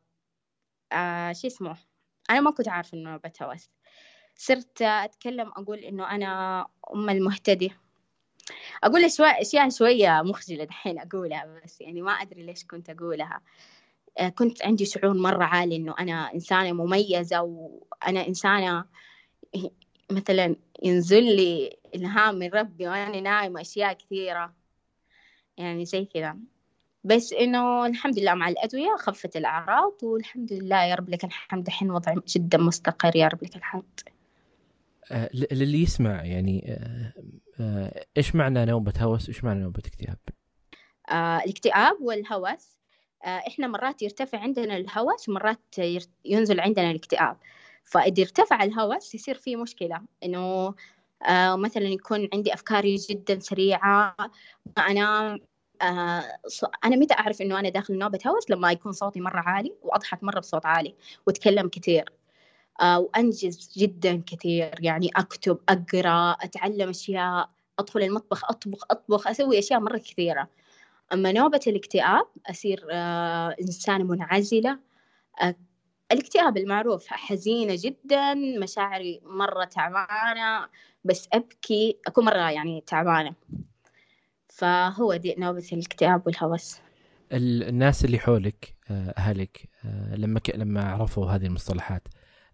آه 0.92 1.34
شو 1.34 1.48
اسمه؟ 1.48 1.78
أنا 2.30 2.42
ما 2.42 2.52
كنت 2.52 2.68
عارفة 2.68 2.98
إنه 2.98 3.20
هوس 3.42 3.70
صرت 4.36 4.82
أتكلم 4.82 5.48
أقول 5.48 5.80
إنه 5.80 6.12
أنا 6.12 6.62
أم 6.94 7.10
المهتدي. 7.10 7.72
أقول 8.84 9.06
أشياء 9.42 9.70
شوية 9.70 10.22
مخجلة 10.22 10.64
دحين 10.64 11.00
أقولها 11.00 11.60
بس 11.64 11.82
يعني 11.82 12.02
ما 12.02 12.12
أدري 12.12 12.44
ليش 12.44 12.64
كنت 12.64 12.90
أقولها. 12.90 13.42
آه، 14.18 14.30
كنت 14.30 14.66
عندي 14.66 14.86
شعور 14.86 15.14
مرة 15.14 15.44
عالي 15.44 15.76
إنه 15.76 15.96
أنا 16.00 16.34
إنسانة 16.34 16.72
مميزة 16.72 17.42
وأنا 17.42 18.28
إنسانة 18.28 18.86
مثلا 20.12 20.56
ينزل 20.84 21.24
لي 21.24 21.78
إلهام 21.96 22.36
من 22.36 22.50
ربي 22.50 22.88
وأنا 22.88 23.22
نايمة 23.22 23.62
أشياء 23.62 23.94
كثيرة. 23.94 24.54
يعني 25.58 25.86
زي 25.86 26.06
كذا. 26.06 26.38
بس 27.06 27.34
إنه 27.34 27.86
الحمد 27.86 28.20
لله 28.20 28.34
مع 28.34 28.50
الأدوية 28.50 28.96
خفت 28.98 29.38
الأعراض 29.38 29.94
والحمد 30.04 30.54
لله 30.54 30.84
يا 30.84 30.96
رب 30.96 31.10
لك 31.10 31.24
الحمد. 31.24 31.68
الحين 31.68 31.92
وضعي 31.92 32.16
جدا 32.28 32.58
مستقر 32.58 33.16
يا 33.16 33.28
رب 33.28 33.44
لك 33.44 33.56
الحمد. 33.56 34.00
آه 35.12 35.30
للي 35.34 35.82
يسمع 35.82 36.26
يعني 36.26 36.72
آه 36.72 37.14
آه 37.60 38.06
إيش 38.18 38.36
معنى 38.36 38.66
نوبة 38.66 38.94
هوس؟ 39.00 39.30
وايش 39.30 39.44
معنى 39.44 39.60
نوبة 39.60 39.82
اكتئاب؟ 39.86 40.18
الاكتئاب 41.44 41.98
والهوس 42.02 42.78
إحنا 43.24 43.68
مرات 43.68 44.02
يرتفع 44.02 44.40
عندنا 44.40 44.78
الهوس 44.78 45.30
ومرات 45.30 45.76
ينزل 46.26 46.60
عندنا 46.60 46.92
الاكتئاب. 46.92 47.38
فإذا 47.84 48.24
ارتفع 48.24 48.64
الهوس 48.64 49.16
يصير 49.16 49.36
في 49.36 49.56
مشكلة 49.56 50.02
إنه 50.24 50.76
مثلا 51.56 51.86
يكون 51.86 52.30
عندي 52.34 52.54
أفكاري 52.54 52.96
جدا 52.96 53.40
سريعة 53.40 54.16
أنا 54.78 55.34
آه 55.34 55.40
أنا 55.82 56.96
متى 56.96 57.14
أعرف 57.14 57.42
إنه 57.42 57.60
أنا 57.60 57.70
داخل 57.70 57.98
نوبة 57.98 58.20
هوس 58.28 58.50
لما 58.50 58.72
يكون 58.72 58.92
صوتي 58.92 59.22
مرة 59.22 59.40
عالي 59.40 59.74
وأضحك 59.82 60.24
مرة 60.24 60.40
بصوت 60.40 60.66
عالي 60.66 60.96
وأتكلم 61.28 61.68
كثير 61.70 62.14
آه 62.82 63.00
وأنجز 63.00 63.74
جدا 63.78 64.24
كثير 64.28 64.72
يعني 64.80 65.10
أكتب 65.16 65.60
أقرأ 65.70 66.32
أتعلم 66.32 66.90
أشياء 66.90 67.50
أدخل 67.80 68.02
المطبخ 68.04 68.46
أطبخ 68.50 68.84
أطبخ 68.92 69.28
أسوي 69.28 69.60
أشياء 69.60 69.80
مرة 69.80 69.98
كثيرة. 69.98 70.48
أما 71.14 71.32
نوبة 71.32 71.60
الاكتئاب 71.68 72.28
أصير 72.50 72.88
آه 72.92 73.56
إنسانة 73.62 74.04
منعزلة. 74.04 74.80
آه 75.42 75.56
الاكتئاب 76.12 76.58
المعروف 76.58 77.08
حزينة 77.08 77.76
جدا 77.78 78.34
مشاعري 78.34 79.22
مرة 79.24 79.64
تعبانة 79.66 80.68
بس 81.04 81.28
أبكي 81.34 81.98
أكون 82.08 82.26
مرة 82.26 82.52
يعني 82.52 82.84
تعبانة. 82.88 83.34
فهو 84.50 85.16
دي 85.16 85.36
نوبة 85.38 85.68
الاكتئاب 85.74 86.28
والهوس. 86.28 86.80
الناس 87.32 88.06
اللي 88.06 88.20
حولك 88.20 88.76
آه، 88.92 89.14
أهلك 89.18 89.70
آه، 89.86 90.16
لما 90.16 90.40
لما 90.56 90.92
عرفوا 90.92 91.26
هذه 91.26 91.46
المصطلحات 91.46 92.08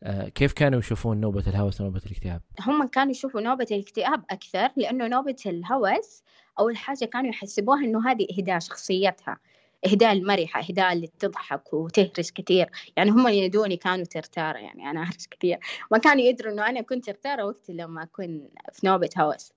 آه، 0.04 0.30
كيف 0.30 0.54
كانوا 0.54 0.80
يشوفون 0.80 1.22
نوبة 1.22 1.44
الهوس 1.48 1.82
ونوبة 1.82 2.02
الاكتئاب؟ 2.06 2.42
هم 2.60 2.88
كانوا 2.88 3.12
يشوفوا 3.12 3.42
نوبة 3.42 3.68
الاكتئاب 3.72 4.24
أكثر 4.30 4.70
لأنه 4.78 5.08
نوبة 5.08 5.36
الهوس 5.46 6.24
أول 6.60 6.78
حاجة 6.78 7.06
كانوا 7.06 7.30
يحسبوها 7.30 7.80
إنه 7.86 8.12
هذه 8.12 8.28
إهداء 8.40 8.60
شخصيتها 8.60 9.38
إهداء 9.86 10.12
المرحة 10.12 10.62
إهداء 10.62 10.94
اللي 10.94 11.08
تضحك 11.20 11.74
وتهرس 11.74 12.32
كثير. 12.32 12.70
يعني 12.98 13.12
هم 13.12 13.28
ينادوني 13.28 13.78
كانوا 13.78 14.06
ترتارة 14.06 14.58
يعني 14.58 14.90
أنا 14.90 15.02
أهرس 15.02 15.28
كثير. 15.28 15.60
ما 15.92 15.98
كانوا 15.98 16.24
يدروا 16.24 16.54
إنه 16.54 16.70
أنا 16.70 16.82
كنت 16.82 17.06
ترتارة 17.06 17.46
وقت 17.46 17.70
لما 17.70 18.04
أكون 18.04 18.48
في 18.74 18.88
نوبة 18.88 19.10
هوس. 19.18 19.54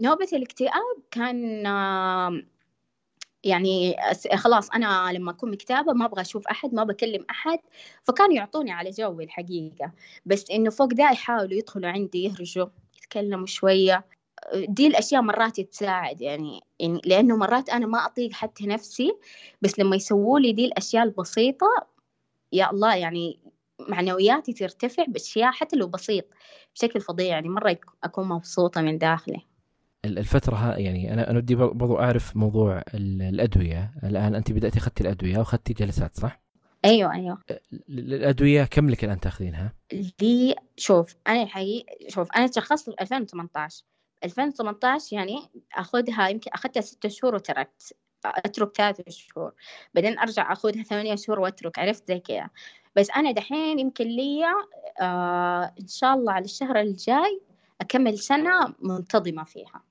نوبة 0.00 0.28
الاكتئاب 0.32 0.96
كان 1.10 1.66
آه 1.66 2.42
يعني 3.44 3.96
خلاص 4.34 4.70
أنا 4.70 5.12
لما 5.12 5.30
أكون 5.30 5.50
مكتابة 5.50 5.92
ما 5.92 6.04
أبغى 6.04 6.20
أشوف 6.20 6.46
أحد 6.48 6.74
ما 6.74 6.84
بكلم 6.84 7.24
أحد 7.30 7.58
فكانوا 8.04 8.34
يعطوني 8.34 8.70
على 8.72 8.90
جوي 8.90 9.24
الحقيقة. 9.24 9.92
بس 10.26 10.50
إنه 10.50 10.70
فوق 10.70 10.88
ده 10.92 11.04
يحاولوا 11.04 11.54
يدخلوا 11.54 11.90
عندي 11.90 12.24
يهرجوا 12.24 12.66
يتكلموا 12.98 13.46
شوية. 13.46 14.04
دي 14.54 14.86
الأشياء 14.86 15.22
مرات 15.22 15.60
تساعد 15.60 16.20
يعني, 16.20 16.60
يعني 16.80 17.00
لأنه 17.04 17.36
مرات 17.36 17.68
أنا 17.70 17.86
ما 17.86 18.06
أطيق 18.06 18.32
حتى 18.32 18.66
نفسي 18.66 19.16
بس 19.62 19.78
لما 19.78 19.96
يسووا 19.96 20.38
لي 20.38 20.52
دي 20.52 20.64
الأشياء 20.66 21.04
البسيطة 21.04 21.66
يا 22.52 22.70
الله 22.70 22.94
يعني 22.96 23.38
معنوياتي 23.88 24.52
ترتفع 24.52 25.04
بأشياء 25.08 25.52
حتى 25.52 25.76
لو 25.76 25.86
بسيط 25.86 26.24
بشكل 26.74 27.00
فظيع 27.00 27.26
يعني 27.26 27.48
مرة 27.48 27.78
أكون 28.04 28.28
مبسوطة 28.28 28.80
من 28.80 28.98
داخلي. 28.98 29.46
الفترة 30.04 30.74
يعني 30.76 31.12
أنا 31.12 31.30
أنا 31.30 31.38
ودي 31.38 31.54
برضو 31.54 31.98
أعرف 31.98 32.36
موضوع 32.36 32.82
الأدوية. 32.94 33.92
الآن 34.04 34.34
أنت 34.34 34.52
بدأتي 34.52 34.78
أخذتي 34.78 35.02
الأدوية 35.02 35.38
وأخذتي 35.38 35.72
جلسات 35.72 36.16
صح؟ 36.16 36.40
أيوه 36.84 37.14
أيوه. 37.14 37.38
الأدوية 37.88 38.64
كم 38.64 38.90
لك 38.90 39.04
الآن 39.04 39.20
تأخذينها؟ 39.20 39.72
لي 40.22 40.54
شوف 40.76 41.16
أنا 41.28 41.42
الحقيقة 41.42 41.86
شوف 42.08 42.32
أنا 42.36 42.46
تشخصت 42.46 42.90
في 42.90 42.96
2018 43.00 43.84
2018 44.24 45.16
يعني 45.16 45.38
أخذها 45.74 46.28
يمكن 46.28 46.50
أخذتها 46.50 46.80
ستة 46.80 47.08
شهور 47.08 47.34
وتركت. 47.34 47.96
أترك 48.24 48.76
ثلاثة 48.76 49.04
شهور. 49.08 49.52
بعدين 49.94 50.18
أرجع 50.18 50.52
أخذها 50.52 50.82
ثمانية 50.82 51.14
شهور 51.14 51.40
وأترك. 51.40 51.78
عرفت 51.78 52.08
زي 52.08 52.20
كذا 52.20 52.50
بس 52.96 53.10
أنا 53.10 53.32
دحين 53.32 53.78
يمكن 53.78 54.04
لي 54.04 54.44
آه 55.00 55.74
إن 55.80 55.86
شاء 55.88 56.14
الله 56.14 56.32
على 56.32 56.44
الشهر 56.44 56.80
الجاي 56.80 57.40
أكمل 57.80 58.18
سنة 58.18 58.74
منتظمة 58.82 59.44
فيها 59.44 59.82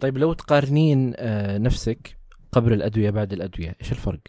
طيب 0.00 0.18
لو 0.18 0.32
تقارنين 0.32 1.14
آه 1.16 1.58
نفسك 1.58 2.16
قبل 2.52 2.72
الأدوية 2.72 3.10
بعد 3.10 3.32
الأدوية 3.32 3.76
إيش 3.80 3.92
الفرق؟ 3.92 4.20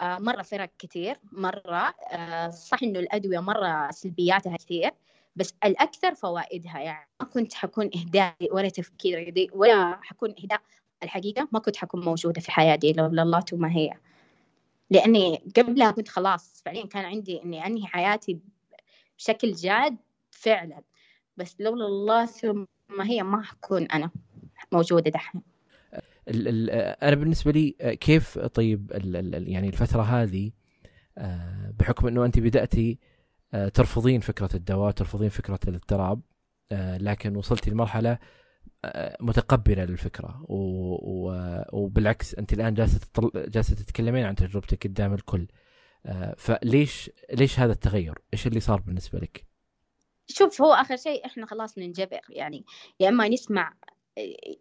آه 0.00 0.18
مرة 0.18 0.42
فرق 0.42 0.70
كثير 0.78 1.16
مرة 1.32 1.94
آه 2.12 2.50
صح 2.50 2.82
إنه 2.82 2.98
الأدوية 2.98 3.40
مرة 3.40 3.90
سلبياتها 3.90 4.56
كثير 4.56 4.90
بس 5.36 5.54
الأكثر 5.64 6.14
فوائدها 6.14 6.80
يعني 6.80 7.08
ما 7.20 7.26
كنت 7.26 7.54
حكون 7.54 7.90
إهدائي 7.96 8.48
ولا 8.52 8.68
تفكيري 8.68 9.50
ولا 9.52 9.98
حكون 10.02 10.34
إهداء 10.42 10.60
الحقيقة 11.02 11.48
ما 11.52 11.58
كنت 11.58 11.76
حكون 11.76 12.04
موجودة 12.04 12.40
في 12.40 12.50
حياتي 12.50 12.92
لولا 12.92 13.22
الله 13.22 13.44
ما 13.52 13.72
هي 13.72 13.90
لأني 14.92 15.42
قبلها 15.56 15.90
كنت 15.90 16.08
خلاص 16.08 16.62
فعليا 16.64 16.86
كان 16.86 17.04
عندي 17.04 17.42
إني 17.42 17.66
أنهي 17.66 17.86
حياتي 17.86 18.38
بشكل 19.18 19.52
جاد 19.52 19.96
فعلا. 20.30 20.82
بس 21.36 21.56
لولا 21.60 21.86
الله 21.86 22.26
ثم 22.26 22.64
هي 23.00 23.22
ما 23.22 23.42
حكون 23.42 23.82
أنا 23.82 24.10
موجودة 24.72 25.10
دحين. 25.10 25.42
أنا 27.02 27.16
بالنسبة 27.16 27.50
لي 27.50 27.96
كيف 28.00 28.38
طيب 28.38 28.90
يعني 29.32 29.68
الفترة 29.68 30.02
هذه 30.02 30.50
آه، 31.18 31.74
بحكم 31.78 32.06
إنه 32.06 32.24
أنت 32.24 32.38
بدأتي 32.38 32.98
آه، 33.54 33.68
ترفضين 33.68 34.20
فكرة 34.20 34.48
الدواء 34.54 34.90
ترفضين 34.90 35.28
فكرة 35.28 35.58
الاضطراب 35.68 36.20
آه، 36.72 36.98
لكن 36.98 37.36
وصلتي 37.36 37.70
لمرحلة 37.70 38.18
متقبلة 39.20 39.84
للفكرة. 39.84 40.44
وبالعكس 41.72 42.34
أنت 42.34 42.52
الآن 42.52 42.74
جالسة 42.74 43.00
جالسة 43.34 43.74
تتكلمين 43.74 44.24
عن 44.24 44.34
تجربتك 44.34 44.86
قدام 44.86 45.14
الكل. 45.14 45.48
فليش 46.36 47.10
ليش 47.32 47.60
هذا 47.60 47.72
التغير؟ 47.72 48.18
إيش 48.34 48.46
اللي 48.46 48.60
صار 48.60 48.80
بالنسبة 48.80 49.18
لك؟ 49.18 49.46
شوف 50.26 50.62
هو 50.62 50.72
آخر 50.72 50.96
شيء 50.96 51.26
إحنا 51.26 51.46
خلاص 51.46 51.78
ننجبر. 51.78 52.20
يعني 52.28 52.64
يا 53.00 53.08
إما 53.08 53.28
نسمع 53.28 53.74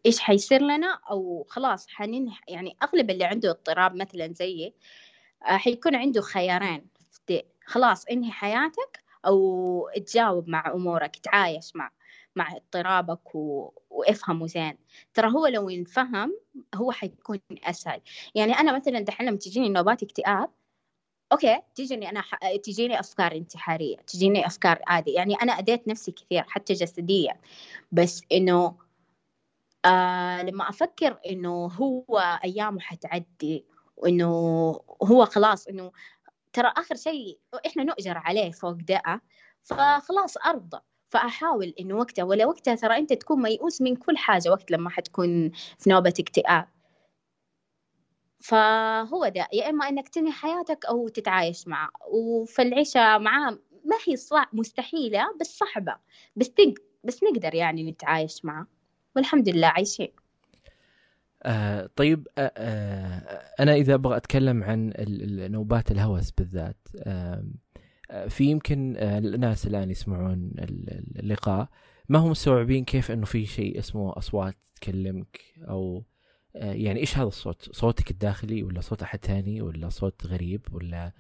إيش 0.06 0.20
حيصير 0.20 0.62
لنا 0.62 1.00
أو 1.12 1.46
خلاص 1.50 1.88
حننح 1.88 2.42
يعني 2.48 2.78
أغلب 2.84 3.10
اللي 3.10 3.24
عنده 3.24 3.50
اضطراب 3.50 3.96
مثلا 3.96 4.34
زيي 4.34 4.74
آه، 5.46 5.58
حيكون 5.58 5.96
عنده 5.96 6.22
خيارين. 6.22 6.88
خلاص 7.66 8.06
انهي 8.06 8.32
حياتك 8.32 9.04
أو 9.26 9.90
تجاوب 10.06 10.50
مع 10.50 10.72
أمورك 10.74 11.16
تعايش 11.16 11.76
مع. 11.76 11.92
مع 12.36 12.56
اضطرابك 12.56 13.36
و... 13.36 13.72
وافهمه 13.90 14.48
زين. 14.48 14.78
ترى 15.14 15.32
هو 15.32 15.48
لو 15.48 15.70
ينفهم 15.70 16.38
هو 16.76 16.92
حيكون 16.92 17.40
أسهل. 17.64 18.02
يعني 18.36 18.54
أنا 18.54 18.76
مثلا 18.76 19.00
دحين 19.00 19.28
لما 19.28 19.38
تجيني 19.38 19.70
نوبات 19.70 20.04
اكتئاب 20.04 20.50
أوكي 21.32 21.62
تجيني 21.76 22.10
أنا 22.10 22.22
ح... 22.22 22.56
تجيني 22.64 23.00
أفكار 23.00 23.32
انتحارية 23.32 23.98
تجيني 23.98 24.46
أفكار 24.48 24.80
عادي. 24.88 25.12
يعني 25.12 25.36
أنا 25.36 25.52
أديت 25.60 25.88
نفسي 25.88 26.12
كثير 26.12 26.44
حتى 26.48 26.74
جسديا. 26.74 27.40
بس 27.92 28.22
إنه 28.32 28.78
آه 29.86 30.42
لما 30.42 30.70
أفكر 30.70 31.20
إنه 31.30 31.66
هو 31.66 32.40
أيامه 32.44 32.80
حتعدي 32.80 33.66
وإنه 33.98 34.28
هو 35.04 35.26
خلاص 35.26 35.68
إنه 35.68 35.92
ترى 36.54 36.74
آخر 36.78 36.96
شيء 36.96 37.40
إحنا 37.66 37.84
نؤجر 37.84 38.18
عليه 38.18 38.52
فوق 38.52 38.72
دقه 38.72 39.22
فخلاص 39.64 40.38
أرضى. 40.38 40.80
فأحاول 41.12 41.74
إنه 41.80 41.96
وقتها 41.96 42.24
ولا 42.24 42.46
وقتها 42.46 42.76
ترى 42.76 42.98
أنت 42.98 43.14
تكون 43.14 43.42
ميؤوس 43.42 43.82
من 43.82 43.96
كل 43.96 44.18
حاجة 44.18 44.50
وقت 44.50 44.72
لما 44.72 44.90
حتكون 44.90 45.52
في 45.80 45.90
نوبة 45.90 46.14
اكتئاب. 46.20 46.68
فهو 48.40 49.28
ده 49.28 49.48
يا 49.54 49.70
إما 49.70 49.90
إنك 49.90 50.10
تنهي 50.10 50.32
حياتك 50.32 50.86
أو 50.86 51.08
تتعايش 51.08 51.68
معه. 51.68 51.90
وفالعيشة 52.12 53.18
معاه 53.18 53.52
ما 53.86 53.98
هي 54.08 54.16
صعب 54.16 54.48
مستحيلة 54.54 55.36
بس 55.42 55.58
صعبة. 55.58 55.96
بس 56.36 56.52
بس 57.04 57.24
نقدر 57.24 57.56
يعني 57.56 57.92
نتعايش 57.92 58.46
معه. 58.46 58.68
والحمد 59.16 59.50
لله 59.50 59.68
عايشين. 59.68 60.12
آه 61.44 61.90
طيب 61.96 62.28
آه 62.38 62.52
آه 62.58 63.42
أنا 63.60 63.74
إذا 63.74 63.94
أبغى 63.94 64.18
أتكلم 64.18 64.64
عن 64.64 64.94
نوبات 65.52 65.92
الهوس 65.92 66.32
بالذات 66.32 66.88
آه 67.04 67.44
في 68.28 68.44
يمكن 68.44 68.96
آه 68.98 69.20
الناس 69.20 69.68
الآن 69.68 69.92
يسمعون 69.92 70.52
اللقاء 71.20 71.70
ما 72.10 72.20
هم 72.20 72.32
مستوعبين 72.32 72.86
كيف 72.86 73.12
إنه 73.12 73.26
في 73.26 73.46
شيء 73.46 73.80
اسمه 73.80 74.18
أصوات 74.18 74.56
تكلمك 74.76 75.42
أو 75.70 76.04
آه 76.56 76.74
يعني 76.74 77.00
إيش 77.00 77.18
هذا 77.18 77.28
الصوت؟ 77.28 77.76
صوتك 77.76 78.12
الداخلي 78.12 78.64
ولا 78.64 78.82
صوت 78.82 79.02
أحد 79.02 79.26
ثاني 79.26 79.62
ولا 79.62 79.90
صوت 79.90 80.26
غريب 80.26 80.62
ولا 80.72 81.12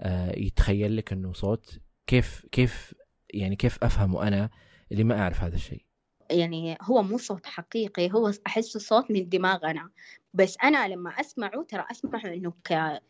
آه 0.00 0.38
يتخيل 0.38 0.96
لك 0.96 1.12
إنه 1.12 1.32
صوت 1.32 1.80
كيف 2.06 2.46
كيف 2.52 2.94
يعني 3.34 3.56
كيف 3.56 3.84
أفهمه 3.84 4.28
أنا 4.28 4.50
اللي 4.92 5.04
ما 5.04 5.20
أعرف 5.20 5.42
هذا 5.42 5.54
الشيء؟ 5.54 5.84
يعني 6.30 6.78
هو 6.82 7.02
مو 7.02 7.18
صوت 7.18 7.46
حقيقي 7.46 8.12
هو 8.12 8.32
أحسه 8.46 8.80
صوت 8.80 9.10
من 9.10 9.28
دماغنا 9.28 9.90
بس 10.34 10.56
أنا 10.64 10.88
لما 10.88 11.10
أسمعه 11.10 11.62
ترى 11.68 11.84
أسمعه 11.90 12.34
إنه 12.34 12.52
ك... 12.64 13.00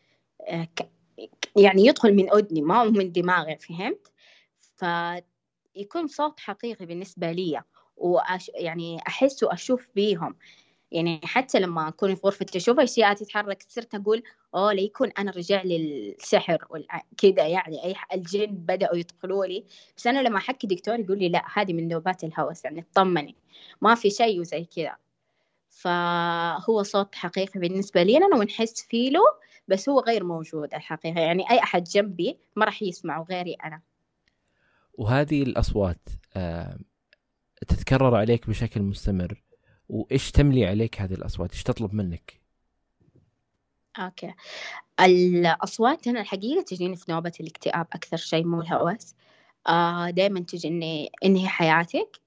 ك... 0.49 0.89
يعني 1.55 1.85
يدخل 1.85 2.13
من 2.13 2.33
أذني 2.33 2.61
ما 2.61 2.81
هو 2.81 2.91
من 2.91 3.11
دماغي 3.11 3.57
فهمت؟ 3.57 4.11
فيكون 4.75 6.07
صوت 6.07 6.39
حقيقي 6.39 6.85
بالنسبة 6.85 7.31
لي 7.31 7.61
وأش... 7.97 8.51
يعني 8.55 8.99
أحس 9.07 9.43
وأشوف 9.43 9.87
بيهم. 9.95 10.35
يعني 10.91 11.21
حتى 11.23 11.59
لما 11.59 11.87
أكون 11.87 12.15
في 12.15 12.21
غرفة 12.25 12.45
أشوف 12.55 12.79
أشياء 12.79 13.13
تتحرك 13.13 13.65
صرت 13.69 13.95
أقول 13.95 14.23
أوه 14.55 14.73
ليكون 14.73 15.11
أنا 15.17 15.31
رجع 15.31 15.61
لي 15.61 15.77
السحر 16.19 16.67
كذا 17.17 17.47
يعني 17.47 17.83
أي 17.83 17.95
الجن 18.13 18.45
بدأوا 18.45 18.95
يدخلوا 18.95 19.45
لي. 19.45 19.65
بس 19.97 20.07
أنا 20.07 20.19
لما 20.19 20.37
أحكي 20.37 20.67
دكتور 20.67 20.99
يقول 20.99 21.19
لي 21.19 21.29
لا 21.29 21.45
هذه 21.53 21.73
من 21.73 21.87
نوبات 21.87 22.23
الهوس 22.23 22.65
يعني 22.65 22.85
اطمني 22.91 23.35
ما 23.81 23.95
في 23.95 24.09
شيء 24.09 24.39
وزي 24.39 24.65
كذا. 24.75 24.95
فهو 25.69 26.83
صوت 26.83 27.15
حقيقي 27.15 27.59
بالنسبة 27.59 28.03
لي 28.03 28.17
أنا 28.17 28.37
ونحس 28.37 28.81
فيه 28.89 29.09
له 29.09 29.44
بس 29.67 29.89
هو 29.89 29.99
غير 29.99 30.23
موجود 30.23 30.73
الحقيقة. 30.73 31.19
يعني 31.19 31.51
أي 31.51 31.59
أحد 31.59 31.83
جنبي 31.83 32.37
ما 32.55 32.65
راح 32.65 32.81
يسمعه 32.81 33.23
غيري 33.23 33.53
أنا. 33.53 33.81
وهذه 34.93 35.43
الأصوات 35.43 36.09
آه 36.35 36.79
تتكرر 37.67 38.15
عليك 38.15 38.49
بشكل 38.49 38.81
مستمر. 38.81 39.43
وإيش 39.89 40.31
تملي 40.31 40.65
عليك 40.65 41.01
هذه 41.01 41.13
الأصوات؟ 41.13 41.51
إيش 41.51 41.63
تطلب 41.63 41.93
منك؟ 41.93 42.41
أوكي. 43.99 44.33
الأصوات 44.99 46.07
أنا 46.07 46.21
الحقيقة 46.21 46.61
تجيني 46.61 46.95
في 46.95 47.11
نوبة 47.11 47.31
الاكتئاب 47.39 47.87
أكثر 47.93 48.17
شيء 48.17 48.45
مو 48.45 48.61
الهوس. 48.61 49.15
آه 49.67 50.09
دائما 50.09 50.39
تجيني 50.39 51.11
إنهي 51.25 51.47
حياتك 51.47 52.19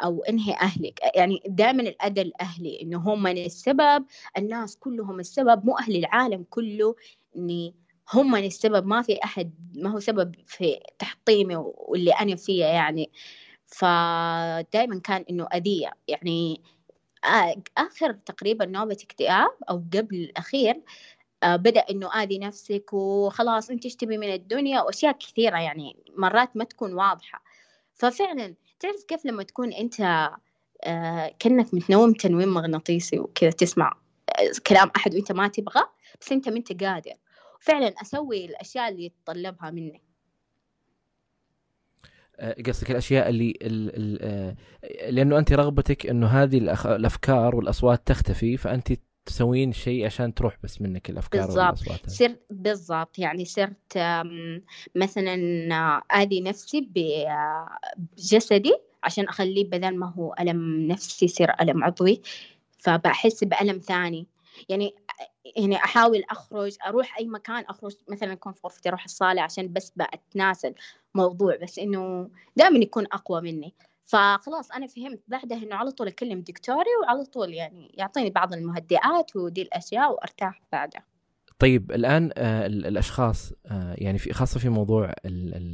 أو 0.00 0.22
انهي 0.22 0.52
أهلك. 0.52 1.00
يعني 1.14 1.42
دائما 1.46 1.82
الأذى 1.82 2.22
الاهلي 2.22 2.82
إنه 2.82 2.98
هم 2.98 3.26
السبب 3.26 4.04
الناس 4.38 4.76
كلهم 4.76 5.20
السبب 5.20 5.64
مو 5.66 5.78
أهل 5.78 5.96
العالم 5.96 6.44
كله 6.50 6.94
إني 7.36 7.74
هم 8.12 8.36
السبب. 8.36 8.86
ما 8.86 9.02
في 9.02 9.24
أحد 9.24 9.52
ما 9.74 9.90
هو 9.90 10.00
سبب 10.00 10.34
في 10.46 10.80
تحطيمي 10.98 11.56
واللي 11.56 12.12
أنا 12.12 12.36
فيه 12.36 12.64
يعني. 12.64 13.10
فدائما 13.66 15.00
كان 15.04 15.24
إنه 15.30 15.46
أذية. 15.54 15.90
يعني 16.08 16.62
آخر 17.78 18.12
تقريبا 18.12 18.66
نوبة 18.66 18.96
اكتئاب 19.02 19.50
أو 19.70 19.76
قبل 19.76 20.16
الأخير 20.16 20.82
آه، 21.42 21.56
بدأ 21.56 21.80
إنه 21.90 22.22
آذي 22.22 22.38
نفسك 22.38 22.92
وخلاص 22.92 23.70
أنت 23.70 23.84
إيش 23.84 23.96
تبي 23.96 24.18
من 24.18 24.32
الدنيا. 24.32 24.82
وأشياء 24.82 25.12
كثيرة 25.12 25.58
يعني 25.58 25.96
مرات 26.16 26.56
ما 26.56 26.64
تكون 26.64 26.94
واضحة. 26.94 27.42
ففعلا 27.94 28.54
تعرف 28.80 29.04
كيف 29.08 29.26
لما 29.26 29.42
تكون 29.42 29.72
أنت 29.72 30.30
آه، 30.84 31.34
كأنك 31.38 31.74
متنوم 31.74 32.12
تنويم 32.12 32.54
مغناطيسي 32.54 33.18
وكذا 33.18 33.50
تسمع 33.50 33.92
آه، 34.28 34.52
كلام 34.66 34.90
أحد 34.96 35.14
وأنت 35.14 35.32
ما 35.32 35.48
تبغى 35.48 35.82
بس 36.20 36.32
أنت 36.32 36.48
ما 36.48 36.56
أنت 36.56 36.84
قادر. 36.84 37.14
فعلا 37.60 37.86
أسوي 38.02 38.44
الأشياء 38.44 38.88
اللي 38.88 39.04
يتطلبها 39.04 39.70
مني. 39.70 40.02
آه، 42.36 42.62
قصدك 42.66 42.90
الأشياء 42.90 43.28
اللي 43.28 43.58
ال 43.62 43.90
ال 44.22 45.14
لأنه 45.14 45.38
أنت 45.38 45.52
رغبتك 45.52 46.06
إنه 46.06 46.26
هذه 46.26 46.58
الأفكار 46.84 47.56
والأصوات 47.56 48.06
تختفي 48.06 48.56
فأنت 48.56 48.92
تسوين 49.26 49.72
شيء 49.72 50.06
عشان 50.06 50.34
تروح 50.34 50.56
بس 50.62 50.82
منك 50.82 51.10
الأفكار 51.10 51.46
بالضبط. 51.46 52.08
صرت 52.08 52.40
بالضبط. 52.50 53.18
يعني 53.18 53.44
صرت 53.44 53.98
مثلا 54.94 55.34
اذي 55.98 56.40
نفسي 56.40 56.88
بجسدي 58.16 58.74
عشان 59.02 59.28
أخليه 59.28 59.64
بدل 59.64 59.96
ما 59.96 60.10
هو 60.10 60.34
ألم 60.40 60.88
نفسي 60.88 61.24
يصير 61.24 61.52
ألم 61.60 61.84
عضوي 61.84 62.22
فبحس 62.78 63.44
بألم 63.44 63.78
ثاني. 63.78 64.26
يعني 64.68 64.94
يعني 65.56 65.76
أحاول 65.76 66.24
أخرج 66.30 66.76
أروح 66.86 67.18
أي 67.18 67.26
مكان 67.26 67.64
أخرج 67.64 67.92
مثلا 68.08 68.32
اكون 68.32 68.52
في 68.52 68.60
غرفتي 68.64 68.88
أروح 68.88 69.04
الصالة 69.04 69.42
عشان 69.42 69.72
بس 69.72 69.92
بتناسل 69.96 70.74
موضوع 71.14 71.56
بس 71.62 71.78
إنه 71.78 72.28
دائما 72.56 72.78
يكون 72.78 73.06
أقوى 73.12 73.40
مني. 73.40 73.74
فخلاص 74.04 74.70
أنا 74.70 74.86
فهمت 74.86 75.20
بعدها 75.28 75.58
إنه 75.58 75.76
على 75.76 75.90
طول 75.90 76.08
أكلم 76.08 76.40
دكتوري 76.40 76.90
وعلى 77.02 77.24
طول 77.24 77.54
يعني 77.54 77.94
يعطيني 77.94 78.30
بعض 78.30 78.54
المهدئات 78.54 79.36
ودي 79.36 79.62
الأشياء 79.62 80.12
وأرتاح 80.12 80.62
بعدها. 80.72 81.04
طيب 81.58 81.92
الآن 81.92 82.30
آه 82.36 82.66
الأشخاص 82.66 83.52
آه 83.66 83.94
يعني 83.98 84.18
في 84.18 84.32
خاصة 84.32 84.60
في 84.60 84.68
موضوع 84.68 85.12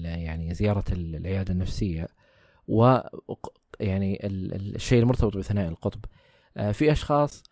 يعني 0.04 0.54
زيارة 0.54 0.84
العيادة 0.92 1.52
النفسية 1.52 2.08
و 2.68 2.98
يعني 3.80 4.20
الشيء 4.26 5.02
المرتبط 5.02 5.36
بثنائي 5.36 5.68
القطب 5.68 6.04
آه 6.56 6.72
في 6.72 6.92
أشخاص 6.92 7.42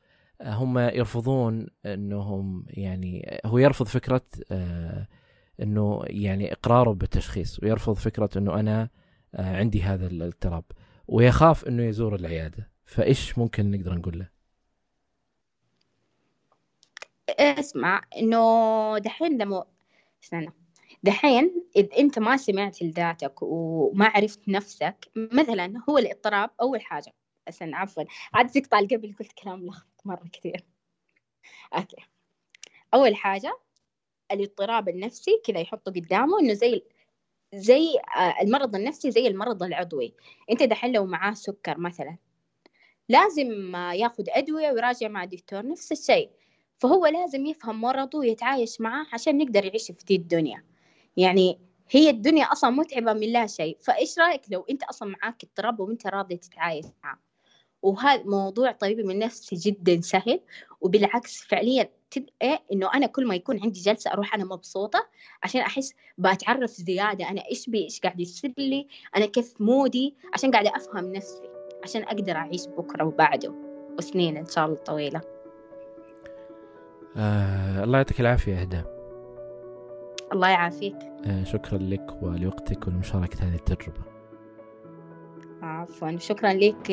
هم 0.43 0.79
يرفضون 0.79 1.67
إنهم 1.87 2.67
يعني 2.69 3.41
هو 3.47 3.59
يرفض 3.59 3.87
فكرة 3.87 4.23
إنه 5.62 6.03
يعني 6.05 6.53
إقراره 6.53 6.91
بالتشخيص 6.91 7.62
ويرفض 7.62 7.95
فكرة 7.95 8.31
إنه 8.37 8.61
أنا 8.61 8.88
عندي 9.35 9.83
هذا 9.83 10.07
الاضطراب. 10.07 10.64
ويخاف 11.09 11.69
إنه 11.69 11.83
يزور 11.83 12.14
العيادة. 12.14 12.71
فإيش 12.87 13.38
ممكن 13.38 13.71
نقدر 13.71 13.95
نقول 13.95 14.19
له؟ 14.19 14.29
اسمع 17.38 18.03
إنه 18.17 18.99
دحين 18.99 19.38
لما 19.38 19.64
استنى. 20.23 20.53
دحين 21.03 21.64
اذا 21.77 21.99
أنت 21.99 22.19
ما 22.19 22.37
سمعت 22.37 22.83
لذاتك 22.83 23.43
وما 23.43 24.07
عرفت 24.07 24.49
نفسك 24.49 25.11
مثلا 25.17 25.83
هو 25.88 25.99
الاضطراب 25.99 26.51
أول 26.61 26.81
حاجة. 26.81 27.14
استنى 27.49 27.75
عفوا. 27.75 28.05
عاد 28.35 28.51
تقطع 28.51 28.81
قبل 28.81 29.14
قلت 29.21 29.33
كلام 29.33 29.67
لخبط 29.67 30.01
مرة 30.05 30.29
كثير. 30.33 30.64
أوكي. 31.77 31.97
أول 32.95 33.17
حاجة 33.17 33.59
الاضطراب 34.33 34.88
النفسي 34.88 35.41
كذا 35.45 35.61
يحطه 35.61 35.93
قدامه 35.93 36.41
إنه 36.41 36.53
زي 36.53 36.83
زي 37.55 37.99
آه، 38.17 38.35
المرض 38.43 38.77
النفسي 38.77 39.11
زي 39.11 39.27
المرض 39.27 39.63
العضوي. 39.63 40.15
انت 40.51 40.63
دحين 40.63 40.93
لو 40.93 41.07
معاه 41.07 41.35
سكر 41.35 41.79
مثلا 41.79 42.17
لازم 43.09 43.75
ياخذ 43.77 44.25
أدوية 44.29 44.73
ويراجع 44.73 45.09
مع 45.09 45.25
دكتور 45.25 45.67
نفس 45.67 45.93
الشيء. 45.93 46.31
فهو 46.79 47.07
لازم 47.07 47.47
يفهم 47.47 47.81
مرضه 47.81 48.19
ويتعايش 48.19 48.81
معاه 48.81 49.07
عشان 49.13 49.41
يقدر 49.41 49.65
يعيش 49.65 49.87
في 49.93 50.05
دي 50.07 50.17
الدنيا. 50.17 50.65
يعني 51.17 51.59
هي 51.91 52.11
الدنيا 52.11 52.45
أصلا 52.45 52.71
متعبة 52.71 53.13
من 53.13 53.33
لا 53.33 53.47
شيء. 53.47 53.79
فإيش 53.81 54.19
رأيك 54.19 54.43
لو 54.51 54.67
أنت 54.71 54.83
أصلا 54.83 55.09
معاك 55.23 55.45
اضطراب 55.45 55.81
وأنت 55.81 56.07
راضي 56.07 56.37
تتعايش 56.37 56.87
معاه؟ 57.05 57.19
وهذا 57.83 58.23
موضوع 58.25 58.73
طبيب 58.73 59.01
من 59.01 59.19
نفسي 59.19 59.57
جدا 59.57 60.01
سهل 60.01 60.41
وبالعكس 60.81 61.43
فعليا 61.43 61.88
تبقى 62.11 62.62
إنه 62.73 62.91
أنا 62.95 63.07
كل 63.07 63.27
ما 63.27 63.35
يكون 63.35 63.61
عندي 63.62 63.81
جلسة 63.81 64.12
أروح 64.12 64.35
أنا 64.35 64.45
مبسوطة 64.45 65.07
عشان 65.43 65.61
أحس 65.61 65.95
بتعرف 66.19 66.71
زيادة 66.71 67.31
أنا 67.31 67.43
إيش 67.51 67.71
بي 67.71 67.85
إيش 67.85 68.01
قاعد 68.01 68.21
يصير 68.21 68.55
لي 68.59 68.88
أنا 69.17 69.27
كيف 69.27 69.55
مودي 69.61 70.14
عشان 70.35 70.51
قاعدة 70.51 70.77
أفهم 70.77 71.12
نفسي 71.12 71.43
عشان 71.83 72.03
أقدر 72.03 72.33
أعيش 72.33 72.67
بكرة 72.67 73.05
وبعده 73.05 73.55
وسنين 73.99 74.37
إن 74.37 74.47
شاء 74.47 74.67
الله 74.67 74.77
طويلة. 74.77 75.21
آه 77.17 77.85
الله 77.85 77.99
يعطيك 77.99 78.21
العافية 78.21 78.61
إهدى. 78.61 78.83
الله 80.33 80.49
يعافيك. 80.49 80.97
آه 81.27 81.45
شكرا 81.45 81.79
لك 81.79 82.23
ولوقتك 82.23 82.87
ولمشاركة 82.87 83.49
هذه 83.49 83.55
التجربة. 83.55 84.18
عفوا. 85.62 86.18
شكرا 86.18 86.53
لك 86.53 86.90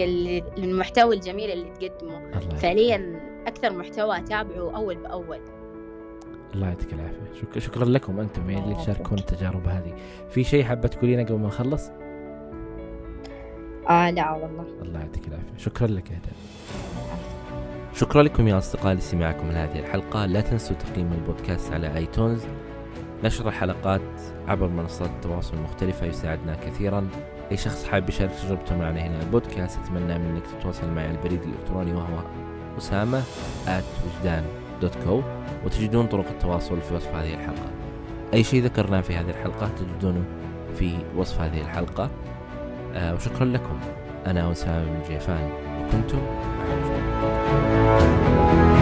للمحتوى 0.58 1.15
الجميل 1.15 1.51
اللي 1.51 1.69
تقدمه. 1.69 2.32
فعليا 2.58 3.21
أكثر 3.47 3.73
محتوى 3.73 4.17
أتابعه 4.17 4.75
أول 4.75 4.95
بأول. 4.95 5.39
الله 6.54 6.67
يعطيك 6.67 6.93
العافية. 6.93 7.41
شك... 7.41 7.60
شكرا 7.60 7.86
لكم 7.86 8.19
أنتم 8.19 8.49
يعني 8.49 8.63
اللي 8.63 8.75
تشاركون 8.75 9.17
التجارب 9.17 9.67
هذه. 9.67 9.93
في 10.30 10.43
شيء 10.43 10.63
حابة 10.63 10.88
تقولينه 10.88 11.23
قبل 11.23 11.39
ما 11.39 11.47
نخلص؟ 11.47 11.89
آه 13.89 14.10
لا 14.10 14.32
والله. 14.32 14.65
الله 14.82 14.99
يعطيك 14.99 15.28
العافية. 15.28 15.58
شكرا 15.58 15.88
لك 15.88 16.12
يا 16.12 16.19
شكرا 17.93 18.23
لكم 18.23 18.47
يا 18.47 18.58
اصدقائي 18.58 18.95
لسماعكم 18.95 19.51
لهذه 19.51 19.80
الحلقة. 19.80 20.25
لا 20.25 20.41
تنسوا 20.41 20.75
تقييم 20.75 21.13
البودكاست 21.13 21.73
على 21.73 21.97
آيتونز. 21.97 22.45
نشر 23.23 23.47
الحلقات 23.47 24.01
عبر 24.47 24.67
منصات 24.67 25.10
التواصل 25.10 25.58
المختلفة 25.58 26.06
يساعدنا 26.06 26.56
كثيرا. 26.56 27.08
أي 27.51 27.58
شخص 27.58 27.86
حابب 27.86 28.10
يشارك 28.10 28.31
تجربته 28.31 28.77
معنا 28.77 29.01
هنا 29.01 29.21
البودكاست 29.21 29.79
أتمنى 29.79 30.17
منك 30.19 30.43
تتواصل 30.47 30.89
معي 30.89 31.08
على 31.08 31.17
البريد 31.17 31.41
الإلكتروني 31.41 31.93
وهو 31.93 32.19
أسامة 32.77 33.23
at 33.67 33.84
وجدان 34.05 34.43
دوت 34.81 34.95
كو 35.05 35.21
وتجدون 35.65 36.08
طرق 36.08 36.27
التواصل 36.29 36.81
في 36.81 36.95
وصف 36.95 37.15
هذه 37.15 37.34
الحلقة. 37.34 37.71
أي 38.34 38.43
شيء 38.43 38.63
ذكرناه 38.63 39.01
في 39.01 39.15
هذه 39.15 39.29
الحلقة 39.29 39.69
تجدونه 39.79 40.23
في 40.75 40.97
وصف 41.17 41.41
هذه 41.41 41.62
الحلقة. 41.62 42.10
آه 42.93 43.15
وشكرا 43.15 43.45
لكم. 43.45 43.79
أنا 44.25 44.51
أسامة 44.51 44.86
بن 44.86 44.99
جيفان 45.10 45.49
وكنتم 45.81 46.17
مع 48.67 48.75